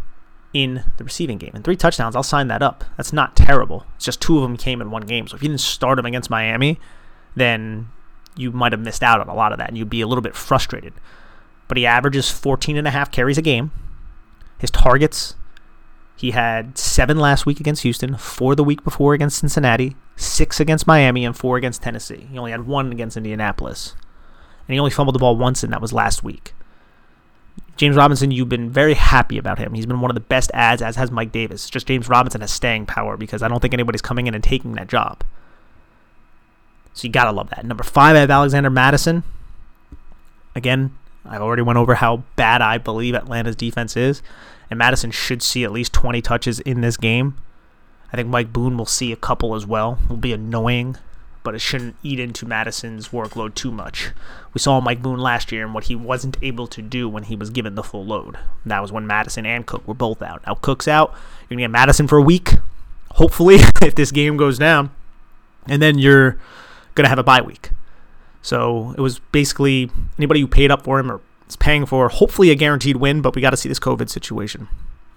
[0.53, 1.51] in the receiving game.
[1.55, 2.85] And three touchdowns, I'll sign that up.
[2.97, 3.87] That's not terrible.
[3.97, 5.27] It's just two of them came in one game.
[5.27, 6.79] So if you didn't start him against Miami,
[7.35, 7.89] then
[8.37, 10.23] you might have missed out on a lot of that and you'd be a little
[10.23, 10.93] bit frustrated.
[11.69, 13.73] But he averages 14 and a half carries a game.
[14.59, 15.35] His targets
[16.17, 20.87] he had seven last week against Houston, four the week before against Cincinnati, six against
[20.87, 22.29] Miami, and four against Tennessee.
[22.31, 23.97] He only had one against Indianapolis.
[24.69, 26.55] And he only fumbled the ball once, and that was last week.
[27.77, 29.75] James Robinson, you've been very happy about him.
[29.75, 31.69] He's been one of the best ads, as has Mike Davis.
[31.69, 34.75] Just James Robinson has staying power because I don't think anybody's coming in and taking
[34.75, 35.25] that job.
[36.93, 37.65] So you gotta love that.
[37.65, 39.25] Number five, I have Alexander Mattison.
[40.55, 44.23] Again, I already went over how bad I believe Atlanta's defense is
[44.73, 47.37] and Mattison should see at least 20 touches in this game.
[48.11, 49.99] I think Mike Boone will see a couple as well.
[50.09, 50.97] Will be annoying,
[51.43, 54.13] but it shouldn't eat into Mattison's workload too much.
[54.55, 57.37] We saw Mike Boone last year and what he wasn't able to do when he
[57.37, 58.39] was given the full load.
[58.65, 60.43] That was when Mattison and Cook were both out.
[60.47, 61.11] Now Cook's out.
[61.43, 62.55] You're gonna get Mattison for a week,
[63.11, 64.91] hopefully, if this game goes down,
[65.69, 66.39] and then you're
[66.95, 67.73] gonna have a bye week.
[68.41, 71.21] So it was basically anybody who paid up for him or
[71.57, 74.69] paying for hopefully a guaranteed win, but we got to see this COVID situation.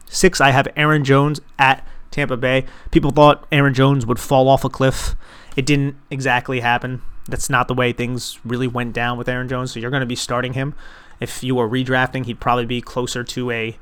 [0.07, 2.65] Six, I have Aaron Jones at Tampa Bay.
[2.91, 5.15] People thought Aaron Jones would fall off a cliff.
[5.55, 7.01] It didn't exactly happen.
[7.27, 9.71] That's not the way things really went down with Aaron Jones.
[9.71, 10.75] So you're going to be starting him.
[11.19, 13.77] If you were redrafting, he'd probably be closer to a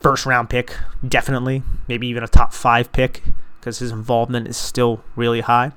[0.00, 1.62] first round pick, definitely.
[1.88, 3.22] Maybe even a top five pick
[3.58, 5.72] because his involvement is still really high.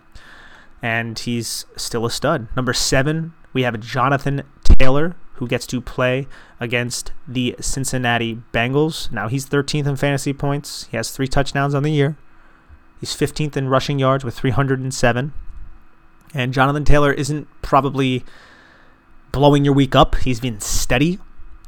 [0.82, 2.48] And he's still a stud.
[2.56, 6.28] Number seven, we have Jonathan Taylor who gets to play
[6.60, 9.12] against the Cincinnati Bengals.
[9.12, 10.86] Now he's 13th in fantasy points.
[10.86, 12.18] He has three touchdowns on the year.
[13.00, 15.34] He's 15th in rushing yards with 307.
[16.34, 18.24] And Jonathan Taylor isn't probably
[19.32, 20.16] blowing your week up.
[20.16, 21.20] He's been steady.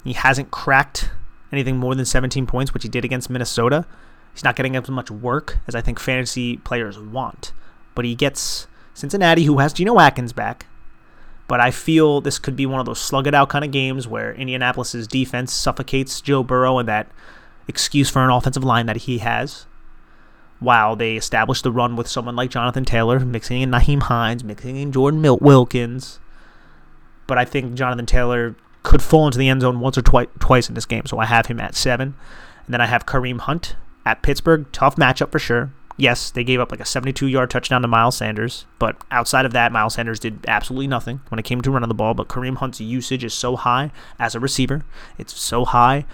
[0.03, 1.12] He hasn't cracked
[1.51, 3.86] anything more than 17 points, which he did against Minnesota.
[4.34, 7.53] He's not getting as much work as I think fantasy players want.
[7.95, 10.65] But he gets Cincinnati, who has Geno Atkins back,
[11.50, 14.08] but I feel this could be one of those slug it out kind of games
[14.08, 17.10] where Indianapolis's defense suffocates Joe Burrow and that
[17.68, 19.66] excuse for an offensive line that he has.
[20.60, 24.76] While they establish the run with someone like Jonathan Taylor, mixing in Nyheim Hines, mixing
[24.76, 26.20] in Jordan Milt Wilkins.
[27.26, 30.70] But I think Jonathan Taylor could fall into the end zone once or twi- twice
[30.70, 32.14] in this game, so I have him at seven.
[32.66, 34.68] And then I have Kareem Hunt at Pittsburgh.
[34.72, 35.72] Tough matchup for sure.
[36.00, 39.52] Yes, they gave up like a 72 yard touchdown to Miles Sanders, but outside of
[39.52, 42.14] that, Miles Sanders did absolutely nothing when it came to running the ball.
[42.14, 44.86] But Kareem Hunt's usage is so high as a receiver,
[45.18, 46.06] it's so high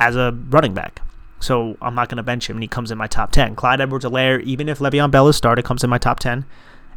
[0.00, 1.02] as a running back.
[1.38, 3.54] So I'm not going to bench him, and he comes in my top 10.
[3.54, 6.44] Clyde Edwards Helaire, even if Le'Veon Bell is started, comes in my top 10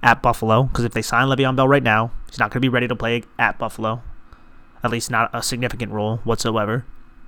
[0.02, 2.70] at Buffalo, because if they sign Le'Veon Bell right now, he's not going to be
[2.70, 4.02] ready to play at Buffalo.
[4.84, 6.86] At least not a significant role whatsoever.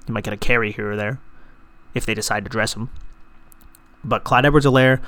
[0.08, 1.20] He might get a carry here or there
[1.94, 2.90] if they decide to dress him.
[4.08, 5.02] But Clyde Edwards Helaire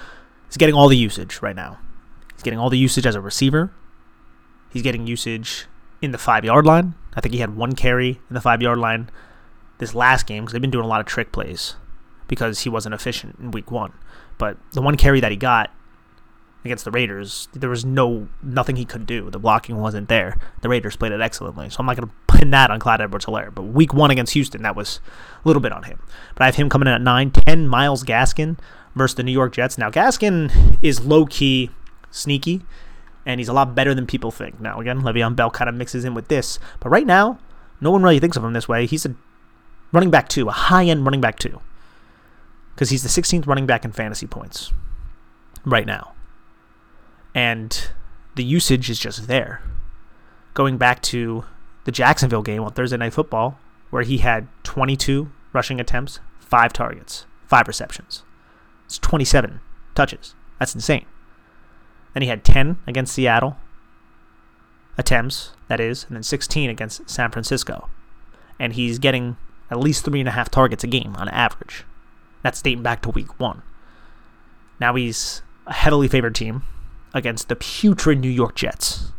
[0.49, 1.79] is getting all the usage right now.
[2.33, 3.71] He's getting all the usage as a receiver.
[4.71, 5.65] He's getting usage
[6.01, 6.93] in the five yard line.
[7.15, 9.09] I think he had one carry in the five yard line
[9.79, 11.75] this last game because they've been doing a lot of trick plays
[12.27, 13.93] because he wasn't efficient in week one.
[14.37, 15.71] But the one carry that he got
[16.63, 19.29] against the Raiders, there was no nothing he could do.
[19.29, 20.37] The blocking wasn't there.
[20.61, 23.53] The Raiders played it excellently, so I'm not going to pin that on Clyde Edwards-Helaire.
[23.53, 24.99] But Week One against Houston, that was
[25.43, 26.01] a little bit on him.
[26.35, 27.67] But I have him coming in at nine, ten.
[27.67, 28.57] Myles Gaskin
[28.95, 29.77] versus the New York Jets.
[29.77, 31.71] Now Gaskin is low key
[32.11, 32.61] sneaky,
[33.25, 34.59] and he's a lot better than people think.
[34.59, 37.39] Now again, Le'Veon Bell kind of mixes in with this, but right now,
[37.81, 38.85] no one really thinks of him this way.
[38.85, 39.15] He's a
[39.91, 41.61] running back two, a high end running back two,
[42.75, 44.71] because he's the 16th running back in fantasy points
[45.65, 46.13] right now
[47.35, 47.89] and
[48.35, 49.61] the usage is just there.
[50.53, 51.45] Going back to
[51.85, 57.25] the Jacksonville game on Thursday Night Football, where he had 22 rushing attempts, five targets,
[57.45, 58.23] five receptions.
[58.89, 59.59] It's 27
[59.93, 60.33] touches.
[60.57, 61.05] That's insane.
[62.15, 63.55] Then he had 10 against Seattle
[64.97, 67.87] attempts, that is, and then 16 against San Francisco.
[68.59, 69.37] And he's getting
[69.69, 71.83] at least three and a half targets a game on average.
[72.41, 73.61] That's dating back to week one.
[74.79, 76.63] Now he's a heavily favored team
[77.13, 79.11] against the putrid New York Jets.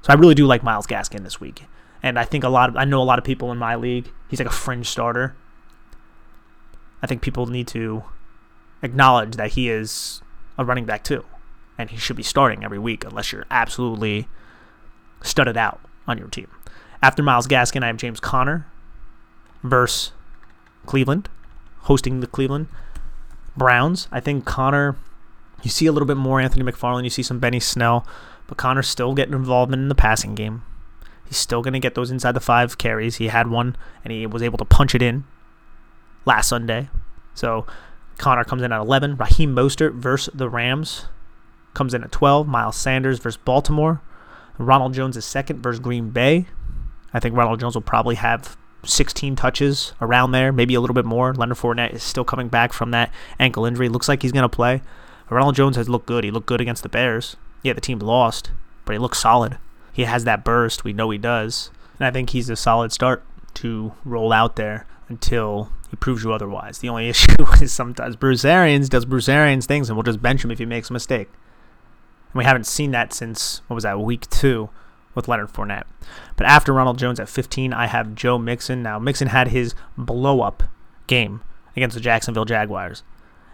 [0.00, 1.64] So I really do like Myles Gaskin this week.
[2.02, 4.10] And I think a lot of, I know a lot of people in my league.
[4.30, 5.36] He's like a fringe starter.
[7.02, 8.04] I think people need to
[8.82, 10.22] acknowledge that he is
[10.58, 11.24] a running back too.
[11.78, 14.28] And he should be starting every week unless you're absolutely
[15.22, 16.48] studded out on your team.
[17.02, 18.66] After Myles Gaskin, I have James Conner
[19.62, 20.12] versus
[20.86, 21.28] Cleveland,
[21.80, 22.68] hosting the Cleveland
[23.56, 24.08] Browns.
[24.12, 24.96] I think Conner
[25.62, 28.06] you see a little bit more Anthony McFarland, you see some Benny Snell,
[28.46, 30.62] but Conner's still getting involved in the passing game.
[31.26, 33.16] He's still going to get those inside the five carries.
[33.16, 35.24] He had one, and he was able to punch it in
[36.24, 36.88] last Sunday.
[37.34, 37.66] So
[38.18, 39.16] Conner comes in at 11.
[39.16, 41.06] Raheem Mostert versus the Rams
[41.74, 42.46] comes in at 12.
[42.46, 44.00] Miles Sanders versus Baltimore.
[44.58, 46.46] Ronald Jones is second versus Green Bay.
[47.14, 51.04] I think Ronald Jones will probably have 16 touches around there, maybe a little bit
[51.04, 51.32] more.
[51.34, 53.88] Leonard Fournette is still coming back from that ankle injury.
[53.88, 54.82] Looks like he's going to play.
[55.28, 56.24] Ronald Jones has looked good.
[56.24, 57.36] He looked good against the Bears.
[57.62, 58.50] Yeah, the team lost,
[58.84, 59.58] but he looks solid.
[59.92, 60.84] He has that burst.
[60.84, 61.70] We know he does.
[61.98, 63.22] And I think he's a solid start
[63.54, 66.78] to roll out there until he proves you otherwise.
[66.78, 70.42] The only issue is sometimes Bruce Arians does Bruce Arians things and we'll just bench
[70.42, 71.28] him if he makes a mistake.
[72.32, 74.70] And we haven't seen that since, what was that, week two
[75.14, 75.84] with Leonard Fournette.
[76.36, 78.82] But after Ronald Jones at 15, I have Joe Mixon.
[78.82, 80.62] Now, Mixon had his blow up
[81.08, 81.42] game
[81.74, 83.02] against the Jacksonville Jaguars.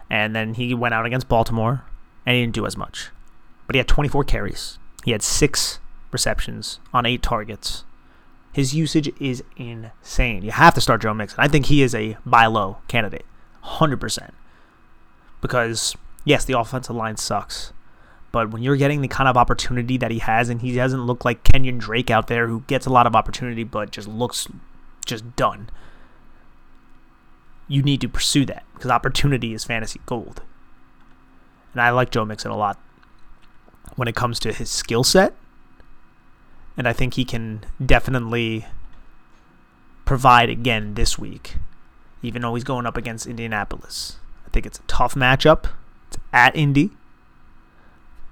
[0.09, 1.83] And then he went out against Baltimore
[2.25, 3.09] and he didn't do as much.
[3.65, 4.77] But he had 24 carries.
[5.03, 5.79] He had six
[6.11, 7.83] receptions on eight targets.
[8.57, 10.41] His usage is insane.
[10.41, 11.39] You have to start Joe Mixon.
[11.39, 13.25] I think he is a buy low candidate,
[13.63, 14.31] 100%.
[15.41, 17.71] Because, yes, the offensive line sucks.
[18.31, 21.23] But when you're getting the kind of opportunity that he has, and he doesn't look
[21.23, 24.47] like Kenyan Drake out there who gets a lot of opportunity but just looks
[25.05, 25.69] just done
[27.67, 30.41] you need to pursue that because opportunity is fantasy gold.
[31.73, 32.79] And I like Joe Mixon a lot
[33.95, 35.33] when it comes to his skill set.
[36.77, 38.65] And I think he can definitely
[40.05, 41.55] provide again this week,
[42.21, 44.17] even though he's going up against Indianapolis.
[44.45, 45.71] I think it's a tough matchup.
[46.07, 46.91] It's at Indy.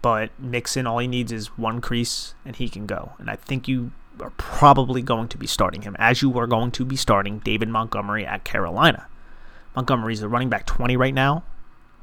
[0.02, 3.14] But Mixon, all he needs is one crease and he can go.
[3.18, 6.72] And I think you are probably going to be starting him, as you are going
[6.72, 9.08] to be starting David Montgomery at Carolina.
[9.76, 11.44] Montgomery's the running back 20 right now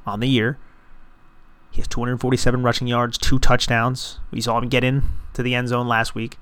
[0.05, 0.59] on the year.
[1.73, 4.21] He has 247 rushing yards, two touchdowns.
[4.31, 5.05] We saw him get in
[5.35, 6.39] to the end zone last week.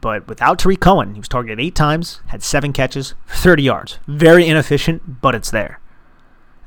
[0.00, 3.98] But without Tarik Cohen, he was targeted eight times, had seven catches, 30 yards.
[4.06, 5.80] Very inefficient, but it's there.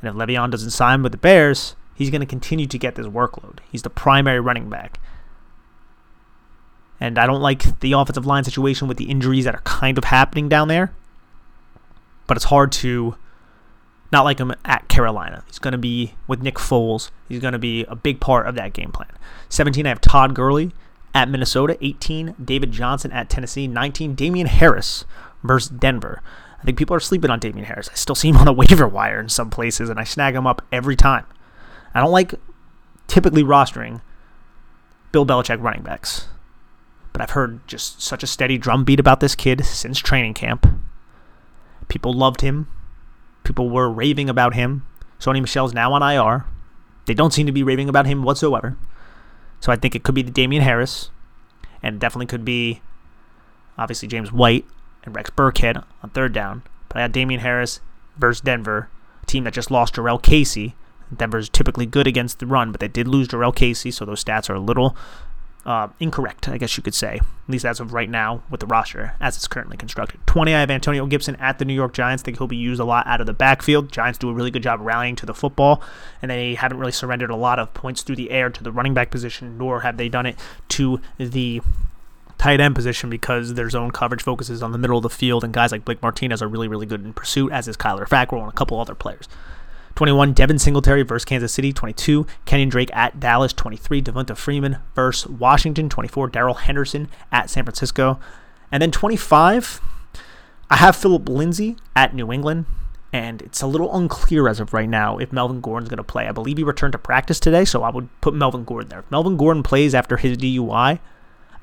[0.02, 3.08] And if Le'Veon doesn't sign with the Bears, he's going to continue to get this
[3.08, 3.60] workload.
[3.72, 5.00] He's the primary running back.
[7.00, 10.06] And I don't like the offensive line situation with the injuries that are kind of
[10.06, 10.92] happening down there
[12.28, 13.16] but it's hard to
[14.12, 15.44] not like him at Carolina.
[15.48, 17.12] He's going to be with Nick Foles.
[17.28, 19.12] He's going to be a big part of that game plan.
[19.50, 20.72] 17, I have Todd Gurley
[21.14, 21.78] at Minnesota.
[21.82, 23.68] 18, David Johnson at Tennessee.
[23.68, 25.06] 19, Damien Harris
[25.44, 26.22] versus Denver.
[26.60, 27.90] I think people are sleeping on Damien Harris.
[27.92, 30.48] I still see him on the waiver wire in some places, and I snag him
[30.48, 31.26] up every time.
[31.94, 32.36] I don't like
[33.08, 34.02] typically rostering
[35.12, 36.28] Bill Belichick running backs,
[37.14, 40.68] but I've heard just such a steady drumbeat about this kid since training camp
[41.88, 42.68] People loved him.
[43.48, 44.86] People were raving about him.
[45.22, 46.44] Sony Michel's now on IR.
[47.06, 48.78] They don't seem to be raving about him whatsoever.
[49.62, 51.12] So I think it could be the Damien Harris,
[51.82, 52.82] and definitely could be
[53.78, 54.66] obviously James White
[55.04, 56.64] and Rex Burkhead on third down.
[56.90, 57.80] But I had Damien Harris
[58.18, 58.90] versus Denver,
[59.24, 60.76] a team that just lost Jurrell Casey.
[61.16, 64.50] Denver's typically good against the run, but they did lose Jurrell Casey, so those stats
[64.50, 64.94] are a little
[65.68, 68.66] uh, incorrect, I guess you could say, at least as of right now with the
[68.66, 70.22] roster as it's currently constructed.
[70.26, 72.24] 20, I have Antonio Gibson at the New York Giants.
[72.24, 73.92] Think he'll be used a lot out of the backfield.
[73.92, 75.84] Giants do a really good job rallying to the football,
[76.22, 78.94] and they haven't really surrendered a lot of points through the air to the running
[78.94, 80.38] back position, nor have they done it
[80.70, 81.62] to the
[82.38, 85.54] tight end position because their zone coverage focuses on the middle of the field, and
[85.54, 88.50] guys like Blake Martinez are really, really good in pursuit, as is Kyler Fackrell and
[88.50, 89.28] a couple other players.
[89.98, 91.74] 21, Devin Singletary versus Kansas City.
[91.74, 93.52] 22, Kenyan Drake at Dallas.
[93.52, 95.90] 23, Devonta Freeman versus Washington.
[95.90, 98.20] 24, Darrell Henderson at San Francisco.
[98.72, 99.82] And then 25,
[100.70, 102.66] I have Phillip Lindsay at New England.
[103.12, 106.28] And it's a little unclear as of right now if Melvin Gordon's going to play.
[106.28, 109.00] I believe he returned to practice today, so I would put Melvin Gordon there.
[109.00, 111.00] If Melvin Gordon plays after his DUI,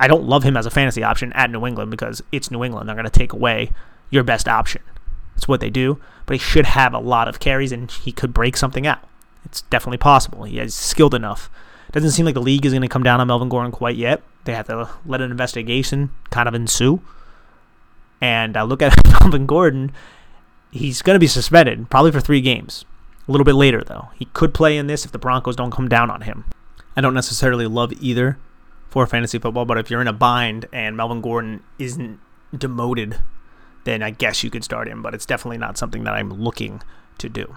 [0.01, 2.89] I don't love him as a fantasy option at New England because it's New England.
[2.89, 3.71] They're going to take away
[4.11, 4.83] your best option.
[5.35, 6.01] That's what they do.
[6.27, 9.01] But he should have a lot of carries and he could break something out.
[9.45, 10.45] It's definitely possible.
[10.45, 11.51] He is skilled enough.
[11.93, 14.23] Doesn't seem like the league is going to come down on Melvin Gordon quite yet.
[14.45, 17.01] They have to let an investigation kind of ensue.
[18.21, 19.93] And uh, look at Melvin Gordon.
[20.71, 22.85] He's going to be suspended, probably for three games.
[23.29, 24.09] A little bit later, though.
[24.19, 26.47] He could play in this if the Broncos don't come down on him.
[26.97, 28.39] I don't necessarily love either
[28.89, 32.19] for fantasy football, but if you're in a bind and Melvin Gordon isn't
[32.57, 33.19] demoted
[33.85, 36.83] then I guess you could start him, but it's definitely not something that I'm looking
[37.19, 37.57] to do.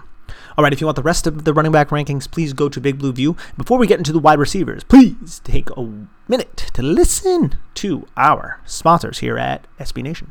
[0.56, 2.80] All right, if you want the rest of the running back rankings, please go to
[2.80, 3.36] Big Blue View.
[3.56, 8.60] Before we get into the wide receivers, please take a minute to listen to our
[8.66, 10.30] sponsors here at SB Nation.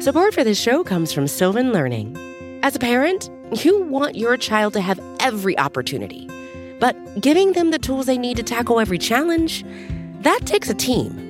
[0.00, 2.16] Support for this show comes from Sylvan Learning.
[2.62, 3.30] As a parent,
[3.64, 6.28] you want your child to have every opportunity,
[6.78, 9.64] but giving them the tools they need to tackle every challenge,
[10.20, 11.29] that takes a team.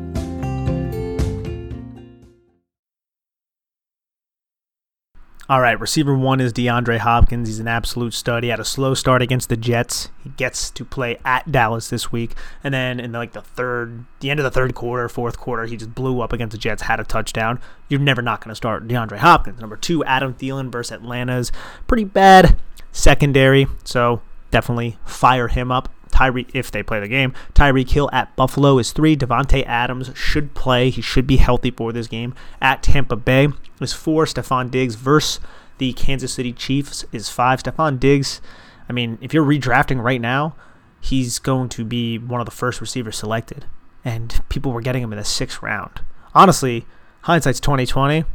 [5.51, 7.49] All right, receiver one is DeAndre Hopkins.
[7.49, 8.43] He's an absolute stud.
[8.43, 10.07] He had a slow start against the Jets.
[10.23, 14.29] He gets to play at Dallas this week, and then in like the third, the
[14.29, 17.01] end of the third quarter, fourth quarter, he just blew up against the Jets, had
[17.01, 17.59] a touchdown.
[17.89, 19.59] You're never not going to start DeAndre Hopkins.
[19.59, 21.51] Number two, Adam Thielen versus Atlanta's
[21.85, 22.57] pretty bad
[22.93, 24.21] secondary, so
[24.51, 25.89] definitely fire him up.
[26.21, 27.33] Tyree, if they play the game.
[27.55, 29.17] Tyreek Hill at Buffalo is three.
[29.17, 30.91] Davante Adams should play.
[30.91, 32.35] He should be healthy for this game.
[32.61, 33.47] At Tampa Bay
[33.79, 34.25] is four.
[34.25, 35.39] Stefon Diggs versus
[35.79, 37.63] the Kansas City Chiefs is five.
[37.63, 38.39] Stefon Diggs,
[38.87, 40.55] I mean, if you're redrafting right now,
[40.99, 43.65] he's going to be one of the first receivers selected.
[44.05, 46.01] And people were getting him in the sixth round.
[46.35, 46.85] Honestly,
[47.21, 48.25] hindsight's 2020,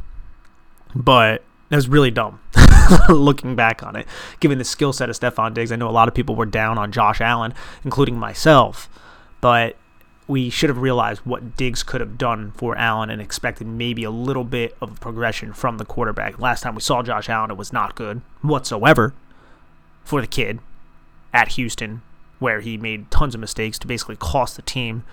[0.93, 2.41] but it was really dumb
[3.09, 4.07] looking back on it,
[4.39, 5.71] given the skill set of Stefon Diggs.
[5.71, 8.89] I know a lot of people were down on Josh Allen, including myself,
[9.41, 9.75] but
[10.27, 14.11] we should have realized what Diggs could have done for Allen and expected maybe a
[14.11, 16.37] little bit of progression from the quarterback.
[16.39, 19.13] Last time we saw Josh Allen, it was not good whatsoever
[20.03, 20.59] for the kid
[21.33, 22.01] at Houston,
[22.39, 25.03] where he made tons of mistakes to basically cost the team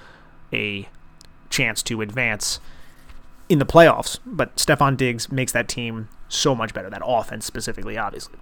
[0.53, 0.89] a
[1.49, 2.59] chance to advance
[3.49, 4.19] in the playoffs.
[4.27, 8.35] But Stefon Diggs makes that team so much better, that offense specifically, obviously.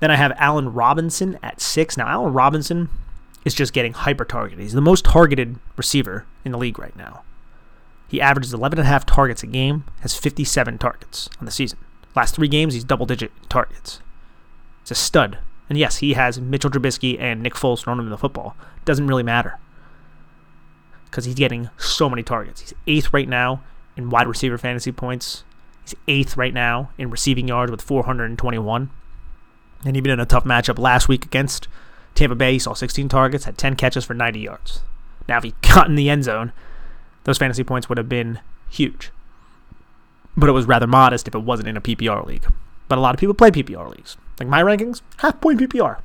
[0.00, 1.96] Then I have Allen Robinson at six.
[1.96, 2.88] Now, Allen Robinson
[3.44, 4.62] is just getting hyper targeted.
[4.62, 7.22] He's the most targeted receiver in the league right now.
[8.08, 11.78] He averages 11.5 targets a game, has 57 targets on the season.
[12.16, 14.00] Last three games, he's double digit targets.
[14.82, 15.38] It's a stud.
[15.68, 18.56] And yes, he has Mitchell Trubisky and Nick Foles thrown him in the football.
[18.84, 19.58] Doesn't really matter
[21.04, 22.60] because he's getting so many targets.
[22.60, 23.62] He's eighth right now
[23.96, 25.44] in wide receiver fantasy points.
[25.82, 28.90] He's eighth right now in receiving yards with 421.
[29.84, 31.68] And even in a tough matchup last week against
[32.14, 34.80] Tampa Bay, he saw 16 targets, had 10 catches for 90 yards.
[35.28, 36.52] Now, if he got in the end zone,
[37.24, 39.10] those fantasy points would have been huge.
[40.36, 42.46] But it was rather modest if it wasn't in a PPR league.
[42.88, 44.16] But a lot of people play PPR leagues.
[44.38, 45.98] Like my rankings, half point PPR.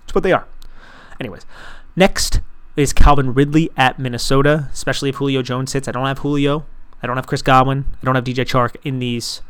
[0.00, 0.46] That's what they are.
[1.18, 1.44] Anyways,
[1.96, 2.40] next
[2.76, 5.88] is Calvin Ridley at Minnesota, especially if Julio Jones sits.
[5.88, 6.66] I don't have Julio.
[7.02, 7.86] I don't have Chris Godwin.
[8.00, 9.42] I don't have DJ Chark in these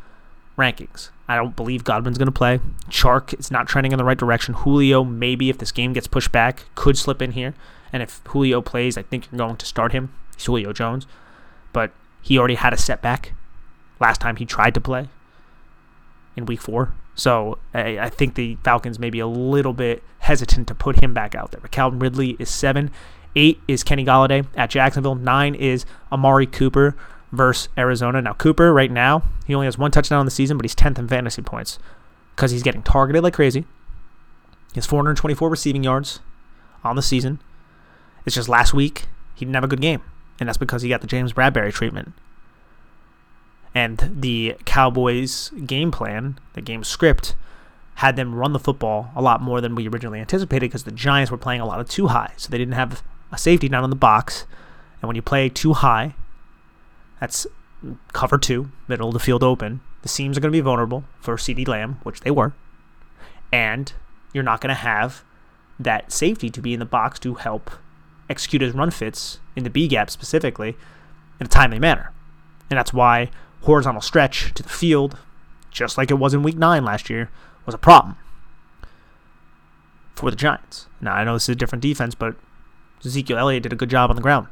[0.56, 1.10] rankings.
[1.28, 2.60] I don't believe Godwin's going to play.
[2.88, 4.54] Chark is not trending in the right direction.
[4.54, 7.54] Julio, maybe if this game gets pushed back, could slip in here.
[7.92, 10.12] And if Julio plays, I think you're going to start him.
[10.36, 11.06] He's Julio Jones.
[11.72, 11.92] But
[12.22, 13.32] he already had a setback
[14.00, 15.08] last time he tried to play
[16.36, 16.94] in week four.
[17.14, 21.12] So I, I think the Falcons may be a little bit hesitant to put him
[21.14, 21.60] back out there.
[21.60, 22.90] But Calvin Ridley is seven.
[23.36, 25.14] Eight is Kenny Golladay at Jacksonville.
[25.14, 26.96] Nine is Amari Cooper
[27.32, 28.20] versus Arizona.
[28.22, 30.98] Now, Cooper, right now, he only has one touchdown in the season, but he's 10th
[30.98, 31.78] in fantasy points
[32.34, 33.60] because he's getting targeted like crazy.
[34.72, 36.20] He has 424 receiving yards
[36.84, 37.40] on the season.
[38.24, 40.02] It's just last week, he didn't have a good game,
[40.38, 42.12] and that's because he got the James Bradberry treatment.
[43.74, 47.34] And the Cowboys' game plan, the game script,
[47.96, 51.30] had them run the football a lot more than we originally anticipated because the Giants
[51.30, 52.32] were playing a lot of two high.
[52.36, 54.46] So they didn't have a safety down in the box.
[55.00, 56.14] And when you play two high,
[57.20, 57.46] that's
[58.12, 59.80] cover two, middle of the field open.
[60.02, 62.54] The seams are going to be vulnerable for CeeDee Lamb, which they were.
[63.52, 63.92] And
[64.32, 65.22] you're not going to have
[65.78, 67.70] that safety to be in the box to help
[68.28, 70.76] execute his run fits in the B gap specifically
[71.38, 72.12] in a timely manner.
[72.68, 73.30] And that's why
[73.62, 75.18] horizontal stretch to the field,
[75.70, 77.30] just like it was in week nine last year,
[77.66, 78.16] was a problem
[80.14, 80.86] for the Giants.
[81.00, 82.36] Now, I know this is a different defense, but
[83.04, 84.46] Ezekiel Elliott did a good job on the ground.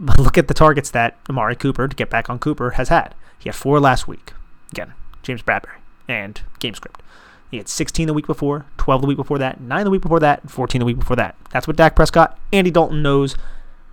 [0.00, 3.14] But look at the targets that Amari Cooper, to get back on Cooper, has had.
[3.38, 4.32] He had four last week.
[4.72, 5.78] Again, James Bradberry
[6.08, 7.02] and game script.
[7.50, 10.20] He had 16 the week before, 12 the week before that, 9 the week before
[10.20, 11.36] that, 14 the week before that.
[11.50, 12.38] That's what Dak Prescott.
[12.52, 13.36] Andy Dalton knows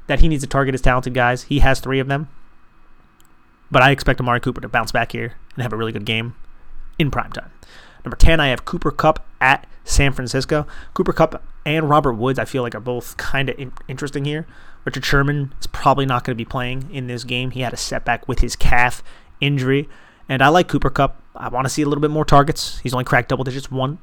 [0.06, 1.44] that he needs to target his talented guys.
[1.44, 2.30] He has three of them.
[3.72, 6.36] But I expect Amari Cooper to bounce back here and have a really good game
[7.00, 7.52] in prime time.
[8.06, 10.68] Number 10, I have Cooper Kupp at San Francisco.
[10.94, 14.46] Cooper Kupp and Robert Woods, I feel like, are both kind of in- interesting here.
[14.88, 17.52] Richard Sherman is probably not going to be playing in this game.
[17.52, 19.04] He had a setback with his calf
[19.42, 19.90] injury.
[20.30, 21.22] And I like Cooper Kupp.
[21.36, 22.80] I want to see a little bit more targets.
[22.80, 24.00] He's only cracked double digits once,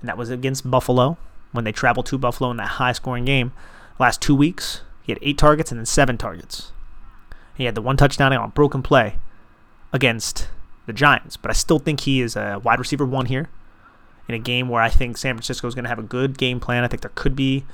[0.00, 1.16] and that was against Buffalo
[1.52, 3.52] when they traveled to Buffalo in that high scoring game.
[3.98, 6.72] Last two weeks, he had eight targets and then seven targets.
[7.54, 9.16] He had the one touchdown on broken play
[9.94, 10.48] against
[10.84, 13.48] the Giants, but I still think he is a wide receiver one here
[14.28, 16.60] in a game where I think San Francisco is going to have a good game
[16.60, 16.84] plan.
[16.84, 17.64] I think there could be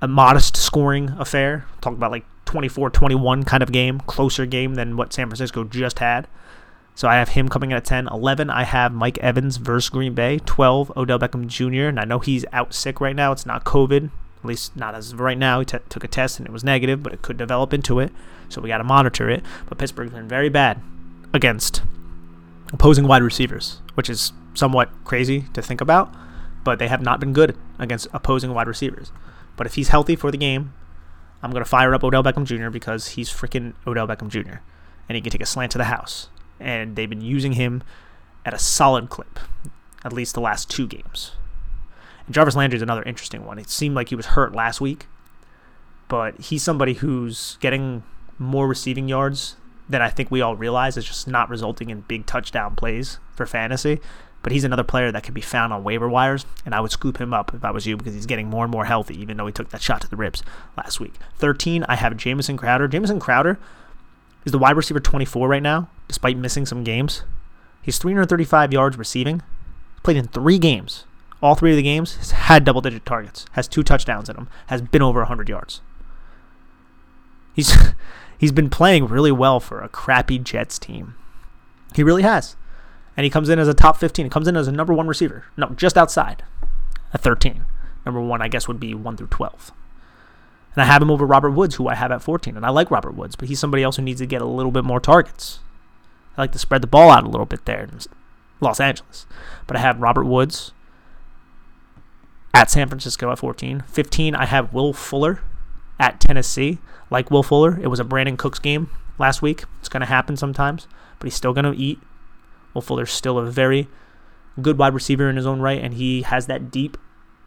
[0.00, 1.66] a modest scoring affair.
[1.80, 5.98] Talk about like 24 21 kind of game, closer game than what San Francisco just
[5.98, 6.26] had.
[6.94, 8.08] So I have him coming in at 10.
[8.08, 10.38] 11, I have Mike Evans versus Green Bay.
[10.44, 11.88] 12, Odell Beckham Jr.
[11.88, 13.32] And I know he's out sick right now.
[13.32, 15.60] It's not COVID, at least not as of right now.
[15.60, 18.12] He t- took a test and it was negative, but it could develop into it.
[18.48, 19.42] So we got to monitor it.
[19.66, 20.82] But Pittsburgh's been very bad
[21.32, 21.82] against
[22.72, 26.12] opposing wide receivers, which is somewhat crazy to think about.
[26.64, 29.12] But they have not been good against opposing wide receivers.
[29.60, 30.72] But if he's healthy for the game,
[31.42, 32.70] I'm going to fire up Odell Beckham Jr.
[32.70, 34.60] because he's freaking Odell Beckham Jr.
[35.06, 36.30] And he can take a slant to the house.
[36.58, 37.82] And they've been using him
[38.46, 39.38] at a solid clip,
[40.02, 41.32] at least the last two games.
[42.24, 43.58] And Jarvis Landry is another interesting one.
[43.58, 45.08] It seemed like he was hurt last week,
[46.08, 48.02] but he's somebody who's getting
[48.38, 49.56] more receiving yards
[49.90, 50.96] than I think we all realize.
[50.96, 54.00] It's just not resulting in big touchdown plays for fantasy.
[54.42, 57.20] But he's another player that can be found on waiver wires, and I would scoop
[57.20, 59.46] him up if I was you because he's getting more and more healthy, even though
[59.46, 60.42] he took that shot to the ribs
[60.78, 61.14] last week.
[61.36, 62.88] 13, I have Jamison Crowder.
[62.88, 63.58] Jamison Crowder
[64.44, 67.22] is the wide receiver 24 right now, despite missing some games.
[67.82, 69.42] He's 335 yards receiving.
[70.02, 71.04] Played in three games.
[71.42, 74.48] All three of the games has had double digit targets, has two touchdowns in them,
[74.66, 75.80] has been over 100 yards.
[77.54, 77.74] He's
[78.38, 81.14] he's been playing really well for a crappy Jets team.
[81.94, 82.56] He really has
[83.16, 84.26] and he comes in as a top 15.
[84.26, 85.44] He comes in as a number one receiver.
[85.56, 86.42] No, just outside
[87.12, 87.64] at 13.
[88.06, 89.72] Number one, I guess, would be 1 through 12.
[90.74, 92.56] And I have him over Robert Woods, who I have at 14.
[92.56, 94.72] And I like Robert Woods, but he's somebody else who needs to get a little
[94.72, 95.60] bit more targets.
[96.36, 97.98] I like to spread the ball out a little bit there in
[98.60, 99.26] Los Angeles.
[99.66, 100.72] But I have Robert Woods
[102.54, 103.82] at San Francisco at 14.
[103.86, 105.40] 15, I have Will Fuller
[105.98, 106.78] at Tennessee.
[107.10, 109.64] Like Will Fuller, it was a Brandin Cooks game last week.
[109.80, 110.86] It's going to happen sometimes,
[111.18, 111.98] but he's still going to eat
[112.74, 113.88] Will Fuller's still a very
[114.60, 116.96] good wide receiver in his own right, and he has that deep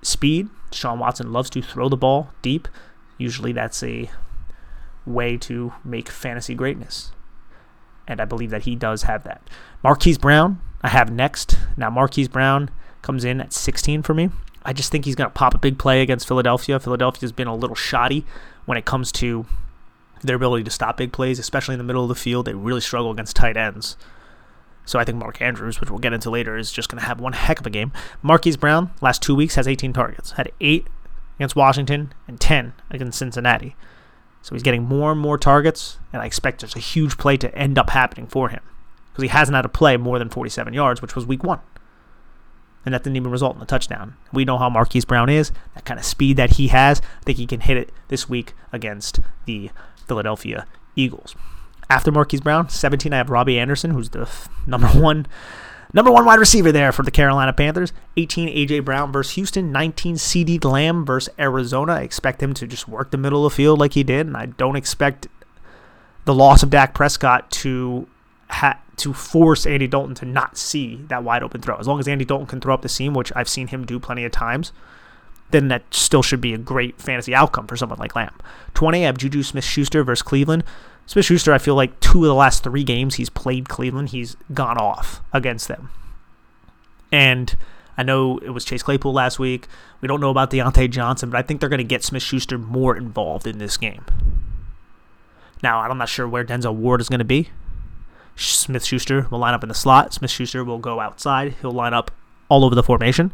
[0.01, 0.49] speed.
[0.71, 2.67] Sean Watson loves to throw the ball deep.
[3.17, 4.09] Usually that's a
[5.05, 7.11] way to make fantasy greatness.
[8.07, 9.49] And I believe that he does have that.
[9.83, 11.57] Marquise Brown, I have next.
[11.77, 12.69] Now, Marquise Brown
[13.01, 14.29] comes in at 16 for me.
[14.65, 16.79] I just think he's going to pop a big play against Philadelphia.
[16.79, 18.25] Philadelphia's been a little shoddy
[18.65, 19.45] when it comes to
[20.21, 22.45] their ability to stop big plays, especially in the middle of the field.
[22.45, 23.97] They really struggle against tight ends.
[24.85, 27.19] So I think Mark Andrews, which we'll get into later, is just going to have
[27.19, 27.91] one heck of a game.
[28.21, 30.31] Marquise Brown, last two weeks, has 18 targets.
[30.31, 30.87] Had eight
[31.37, 33.75] against Washington and 10 against Cincinnati.
[34.41, 37.55] So he's getting more and more targets, and I expect there's a huge play to
[37.57, 38.61] end up happening for him
[39.11, 41.61] because he hasn't had a play more than 47 yards, which was week one.
[42.85, 44.17] And that didn't even result in a touchdown.
[44.33, 46.99] We know how Marquise Brown is, that kind of speed that he has.
[46.99, 49.71] I think he can hit it this week against the
[50.07, 50.67] Philadelphia
[50.97, 51.35] Eagles.
[51.93, 54.27] After Marquise Brown, 17, I have Robbie Anderson, who's the
[54.65, 55.27] number one
[55.95, 57.93] Number one wide receiver there for the Carolina Panthers.
[58.17, 58.79] 18 A.J.
[58.79, 59.71] Brown versus Houston.
[59.71, 61.93] 19 CeeDee Lamb versus Arizona.
[61.93, 64.35] I expect him to just work the middle of the field like he did, and
[64.35, 65.27] I don't expect
[66.25, 68.07] the loss of Dak Prescott to
[68.49, 71.77] ha- to force Andy Dalton to not see that wide open throw.
[71.77, 73.99] As long as Andy Dalton can throw up the seam, which I've seen him do
[73.99, 74.71] plenty of times,
[75.51, 78.35] then that still should be a great fantasy outcome for someone like Lamb.
[78.73, 80.63] 20, I have Juju Smith Schuster versus Cleveland.
[81.05, 84.37] Smith Schuster, I feel like two of the last three games he's played Cleveland, he's
[84.53, 85.89] gone off against them.
[87.11, 87.55] And
[87.97, 89.67] I know it was Chase Claypool last week.
[90.01, 92.57] We don't know about Diontae Johnson, but I think they're going to get Smith Schuster
[92.57, 94.05] more involved in this game.
[95.61, 97.49] Now, I'm not sure where Denzel Ward is going to be.
[98.35, 100.13] Smith Schuster will line up in the slot.
[100.13, 101.55] Smith Schuster will go outside.
[101.61, 102.11] He'll line up
[102.49, 103.31] all over the formation.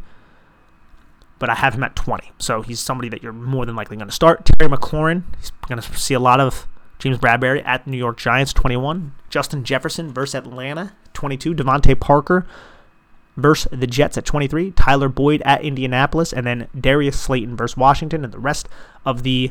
[1.38, 2.32] But I have him at 20.
[2.38, 4.44] So he's somebody that you're more than likely going to start.
[4.44, 6.68] Terry McLaurin, he's going to see a lot of
[7.00, 9.12] James Bradberry at New York Giants, 21.
[9.30, 11.54] Justin Jefferson versus Atlanta, 22.
[11.54, 12.46] DeVante Parker
[13.36, 14.70] versus the Jets at 23.
[14.72, 16.32] Tyler Boyd at Indianapolis.
[16.32, 18.22] And then Darius Slayton versus Washington.
[18.22, 18.68] And the rest
[19.04, 19.50] of the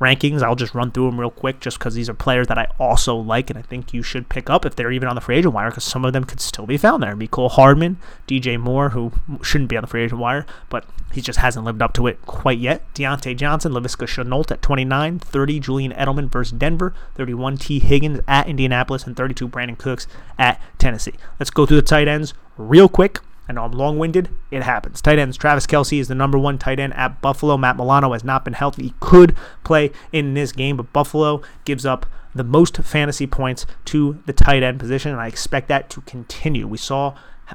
[0.00, 0.42] rankings.
[0.42, 3.16] I'll just run through them real quick just because these are players that I also
[3.16, 5.54] like and I think you should pick up if they're even on the free agent
[5.54, 7.16] wire because some of them could still be found there.
[7.16, 11.38] Mecole Hardman, DJ Moore, who shouldn't be on the free agent wire, but he just
[11.38, 12.82] hasn't lived up to it quite yet.
[12.94, 18.48] Diontae Johnson, Laviska Shenault at 29, 30 Julian Edelman versus Denver, 31 Tee Higgins at
[18.48, 20.06] Indianapolis, and 32 Brandin Cooks
[20.38, 21.14] at Tennessee.
[21.40, 23.20] Let's go through the tight ends real quick.
[23.48, 24.28] I know I'm long winded.
[24.50, 25.00] It happens.
[25.00, 25.36] Tight ends.
[25.36, 27.56] Travis Kelce is the number one tight end at Buffalo.
[27.56, 28.82] Matt Milano has not been healthy.
[28.82, 34.22] He could play in this game, but Buffalo gives up the most fantasy points to
[34.26, 36.66] the tight end position, and I expect that to continue.
[36.66, 37.14] We saw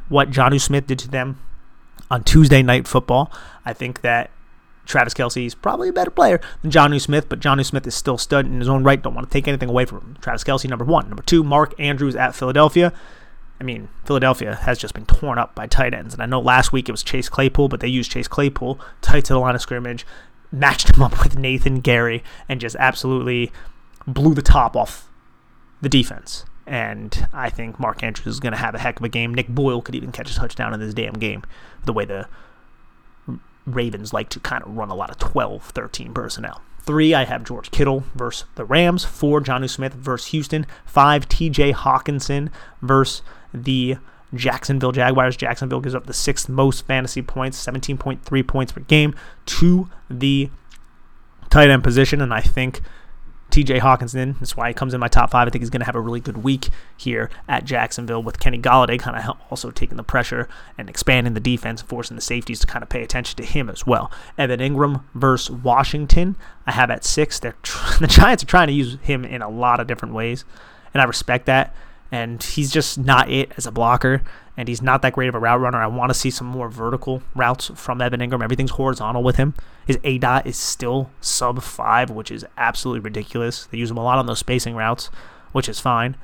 [0.10, 1.40] what Jonnu Smith did to them
[2.10, 3.32] on Tuesday Night Football.
[3.66, 4.32] I think that
[4.86, 8.18] Travis Kelce is probably a better player than Jonnu Smith, but Jonnu Smith is still
[8.18, 9.02] stud in his own right.
[9.02, 10.18] Don't want to take anything away from him.
[10.22, 11.08] Travis Kelce, number one.
[11.08, 12.92] Number two, Mark Andrews at Philadelphia.
[13.62, 16.16] I mean, Philadelphia has just been torn up by tight ends.
[16.16, 19.26] And I know last week it was Chase Claypool, but they used Chase Claypool tight
[19.26, 20.04] to the line of scrimmage,
[20.52, 23.52] matched him up with Nathan Gerry, and just absolutely
[24.08, 25.08] blew the top off
[25.80, 26.44] the defense.
[26.66, 29.32] And I think Mark Andrews is going to have a heck of a game.
[29.32, 31.44] Nick Boyle could even catch a touchdown in this damn game,
[31.86, 32.28] the way the
[33.68, 36.64] Ravens like to kind of run a lot of 12, 13 personnel.
[36.80, 39.06] Three, I have George Kittle versus the Rams.
[39.06, 40.66] Four, Jonnu Smith versus Houston.
[40.84, 42.50] Five, TJ Hockenson
[42.82, 43.22] versus
[43.54, 43.98] the
[44.34, 45.36] Jacksonville Jaguars.
[45.36, 49.14] Jacksonville gives up the sixth most fantasy points, 17.3 points per game
[49.46, 50.50] to the
[51.50, 52.22] tight end position.
[52.22, 52.82] And I think
[53.52, 55.46] TJ Hockenson, that's why he comes in my top five.
[55.46, 58.58] I think he's going to have a really good week here at Jacksonville with Kenny
[58.58, 60.48] Golladay kind of also taking the pressure
[60.78, 63.86] and expanding the defense, forcing the safeties to kind of pay attention to him as
[63.86, 64.10] well.
[64.38, 67.40] Evan Engram versus Washington, I have at six.
[67.40, 70.46] They're tr- the Giants are trying to use him in a lot of different ways,
[70.94, 71.76] and I respect that
[72.12, 74.22] and he's just not it as a blocker,
[74.58, 75.82] and he's not that great of a route runner.
[75.82, 78.44] I want to see some more vertical routes from Evan Engram.
[78.44, 79.54] Everything's horizontal with him.
[79.88, 83.66] His A dot is still sub five, which is absolutely ridiculous.
[83.66, 85.10] They use him a lot on those spacing routes,
[85.54, 86.18] which is fine.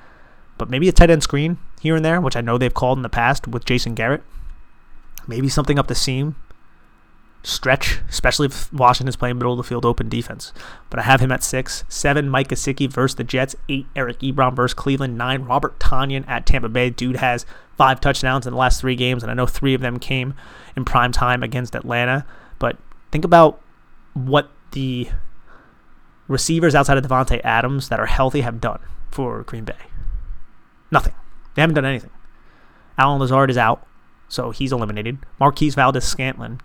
[0.58, 3.04] But maybe a tight end screen here and there, which I know they've called in
[3.04, 4.24] the past with Jason Garrett.
[5.28, 6.36] Maybe something up the seam
[7.44, 10.52] stretch, especially if Washington's playing middle of the field open defense.
[10.90, 11.84] But I have him at six.
[11.88, 13.56] Seven, Mike Gesicki versus the Jets.
[13.70, 15.18] Eight, Eric Ebron versus Cleveland.
[15.18, 16.90] Nine, Robert Tonyan at Tampa Bay.
[16.90, 17.46] Dude has
[17.78, 20.34] five touchdowns in the last three games, and I know three of them came
[20.76, 22.26] in prime time against Atlanta.
[22.60, 22.78] But
[23.12, 23.62] think about
[24.14, 25.10] what the
[26.28, 28.80] receivers outside of Davante Adams that are healthy have done
[29.12, 29.76] for Green Bay.
[30.92, 31.14] Nothing.
[31.56, 32.12] They haven't done anything.
[32.98, 33.86] Allen Lazard is out,
[34.28, 35.20] so he's eliminated.
[35.40, 36.62] Marquise Valdes Scantling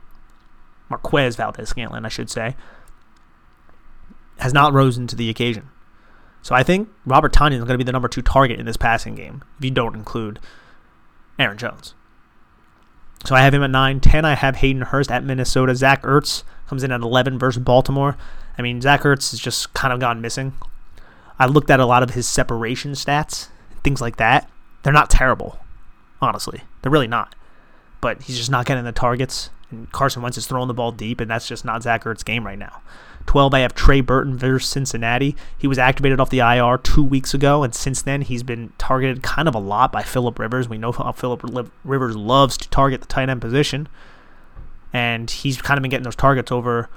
[0.93, 2.55] Marquez Valdes Scantling, I should say,
[4.39, 5.71] has not risen to the occasion.
[6.43, 8.77] So I think Robert Tonyan is going to be the number two target in this
[8.77, 10.39] passing game if you don't include
[11.39, 11.95] Aaron Jones.
[13.25, 14.01] So I have him at 9.
[14.01, 15.75] 10, I have Hayden Hurst at Minnesota.
[15.75, 18.19] Zach Ertz comes in at 11 versus Baltimore.
[18.59, 20.53] I mean, Zach Ertz has just kind of gone missing.
[21.39, 23.49] I looked at a lot of his separation stats,
[23.83, 24.51] things like that.
[24.83, 25.59] They're not terrible,
[26.21, 26.63] honestly.
[26.83, 27.35] They're really not.
[28.03, 29.49] But he's just not getting the targets.
[29.93, 32.59] Carson Wentz is throwing the ball deep, and that's just not Zach Ertz's game right
[32.59, 32.83] now.
[33.27, 35.37] 12, I have Trey Burton versus Cincinnati.
[35.57, 39.23] He was activated off the IR two weeks ago, and since then he's been targeted
[39.23, 40.69] kind of a lot by Philip Rivers.
[40.69, 43.89] We know how Philip Rivers loves to target the tight end position,
[44.93, 46.91] and he's kind of been getting those targets over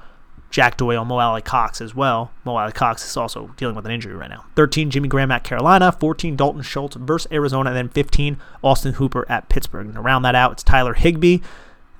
[0.50, 2.30] Jack Doyle, Mo Alie-Cox as well.
[2.44, 4.44] Mo Alie-Cox is also dealing with an injury right now.
[4.54, 5.90] 13, Jimmy Graham at Carolina.
[5.92, 7.70] 14, Dalton Schultz versus Arizona.
[7.70, 9.86] And then 15, Austin Hooper at Pittsburgh.
[9.86, 11.40] And to round that out, it's Tyler Higbee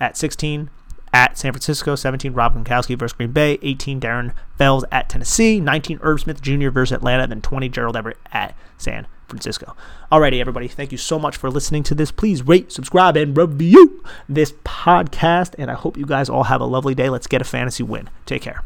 [0.00, 0.70] at 16
[1.12, 1.94] at San Francisco.
[1.94, 3.58] 17, Rob Gronkowski versus Green Bay.
[3.62, 5.60] 18, Darren Fells at Tennessee.
[5.60, 6.70] 19, Irv Smith Jr.
[6.70, 7.26] versus Atlanta.
[7.26, 9.74] Then 20, Gerald Everett at San Francisco.
[10.12, 10.68] Alrighty, everybody.
[10.68, 12.12] Thank you so much for listening to this.
[12.12, 15.54] Please rate, subscribe, and review this podcast.
[15.58, 17.08] And I hope you guys all have a lovely day.
[17.08, 18.08] Let's get a fantasy win.
[18.24, 18.62] Take care.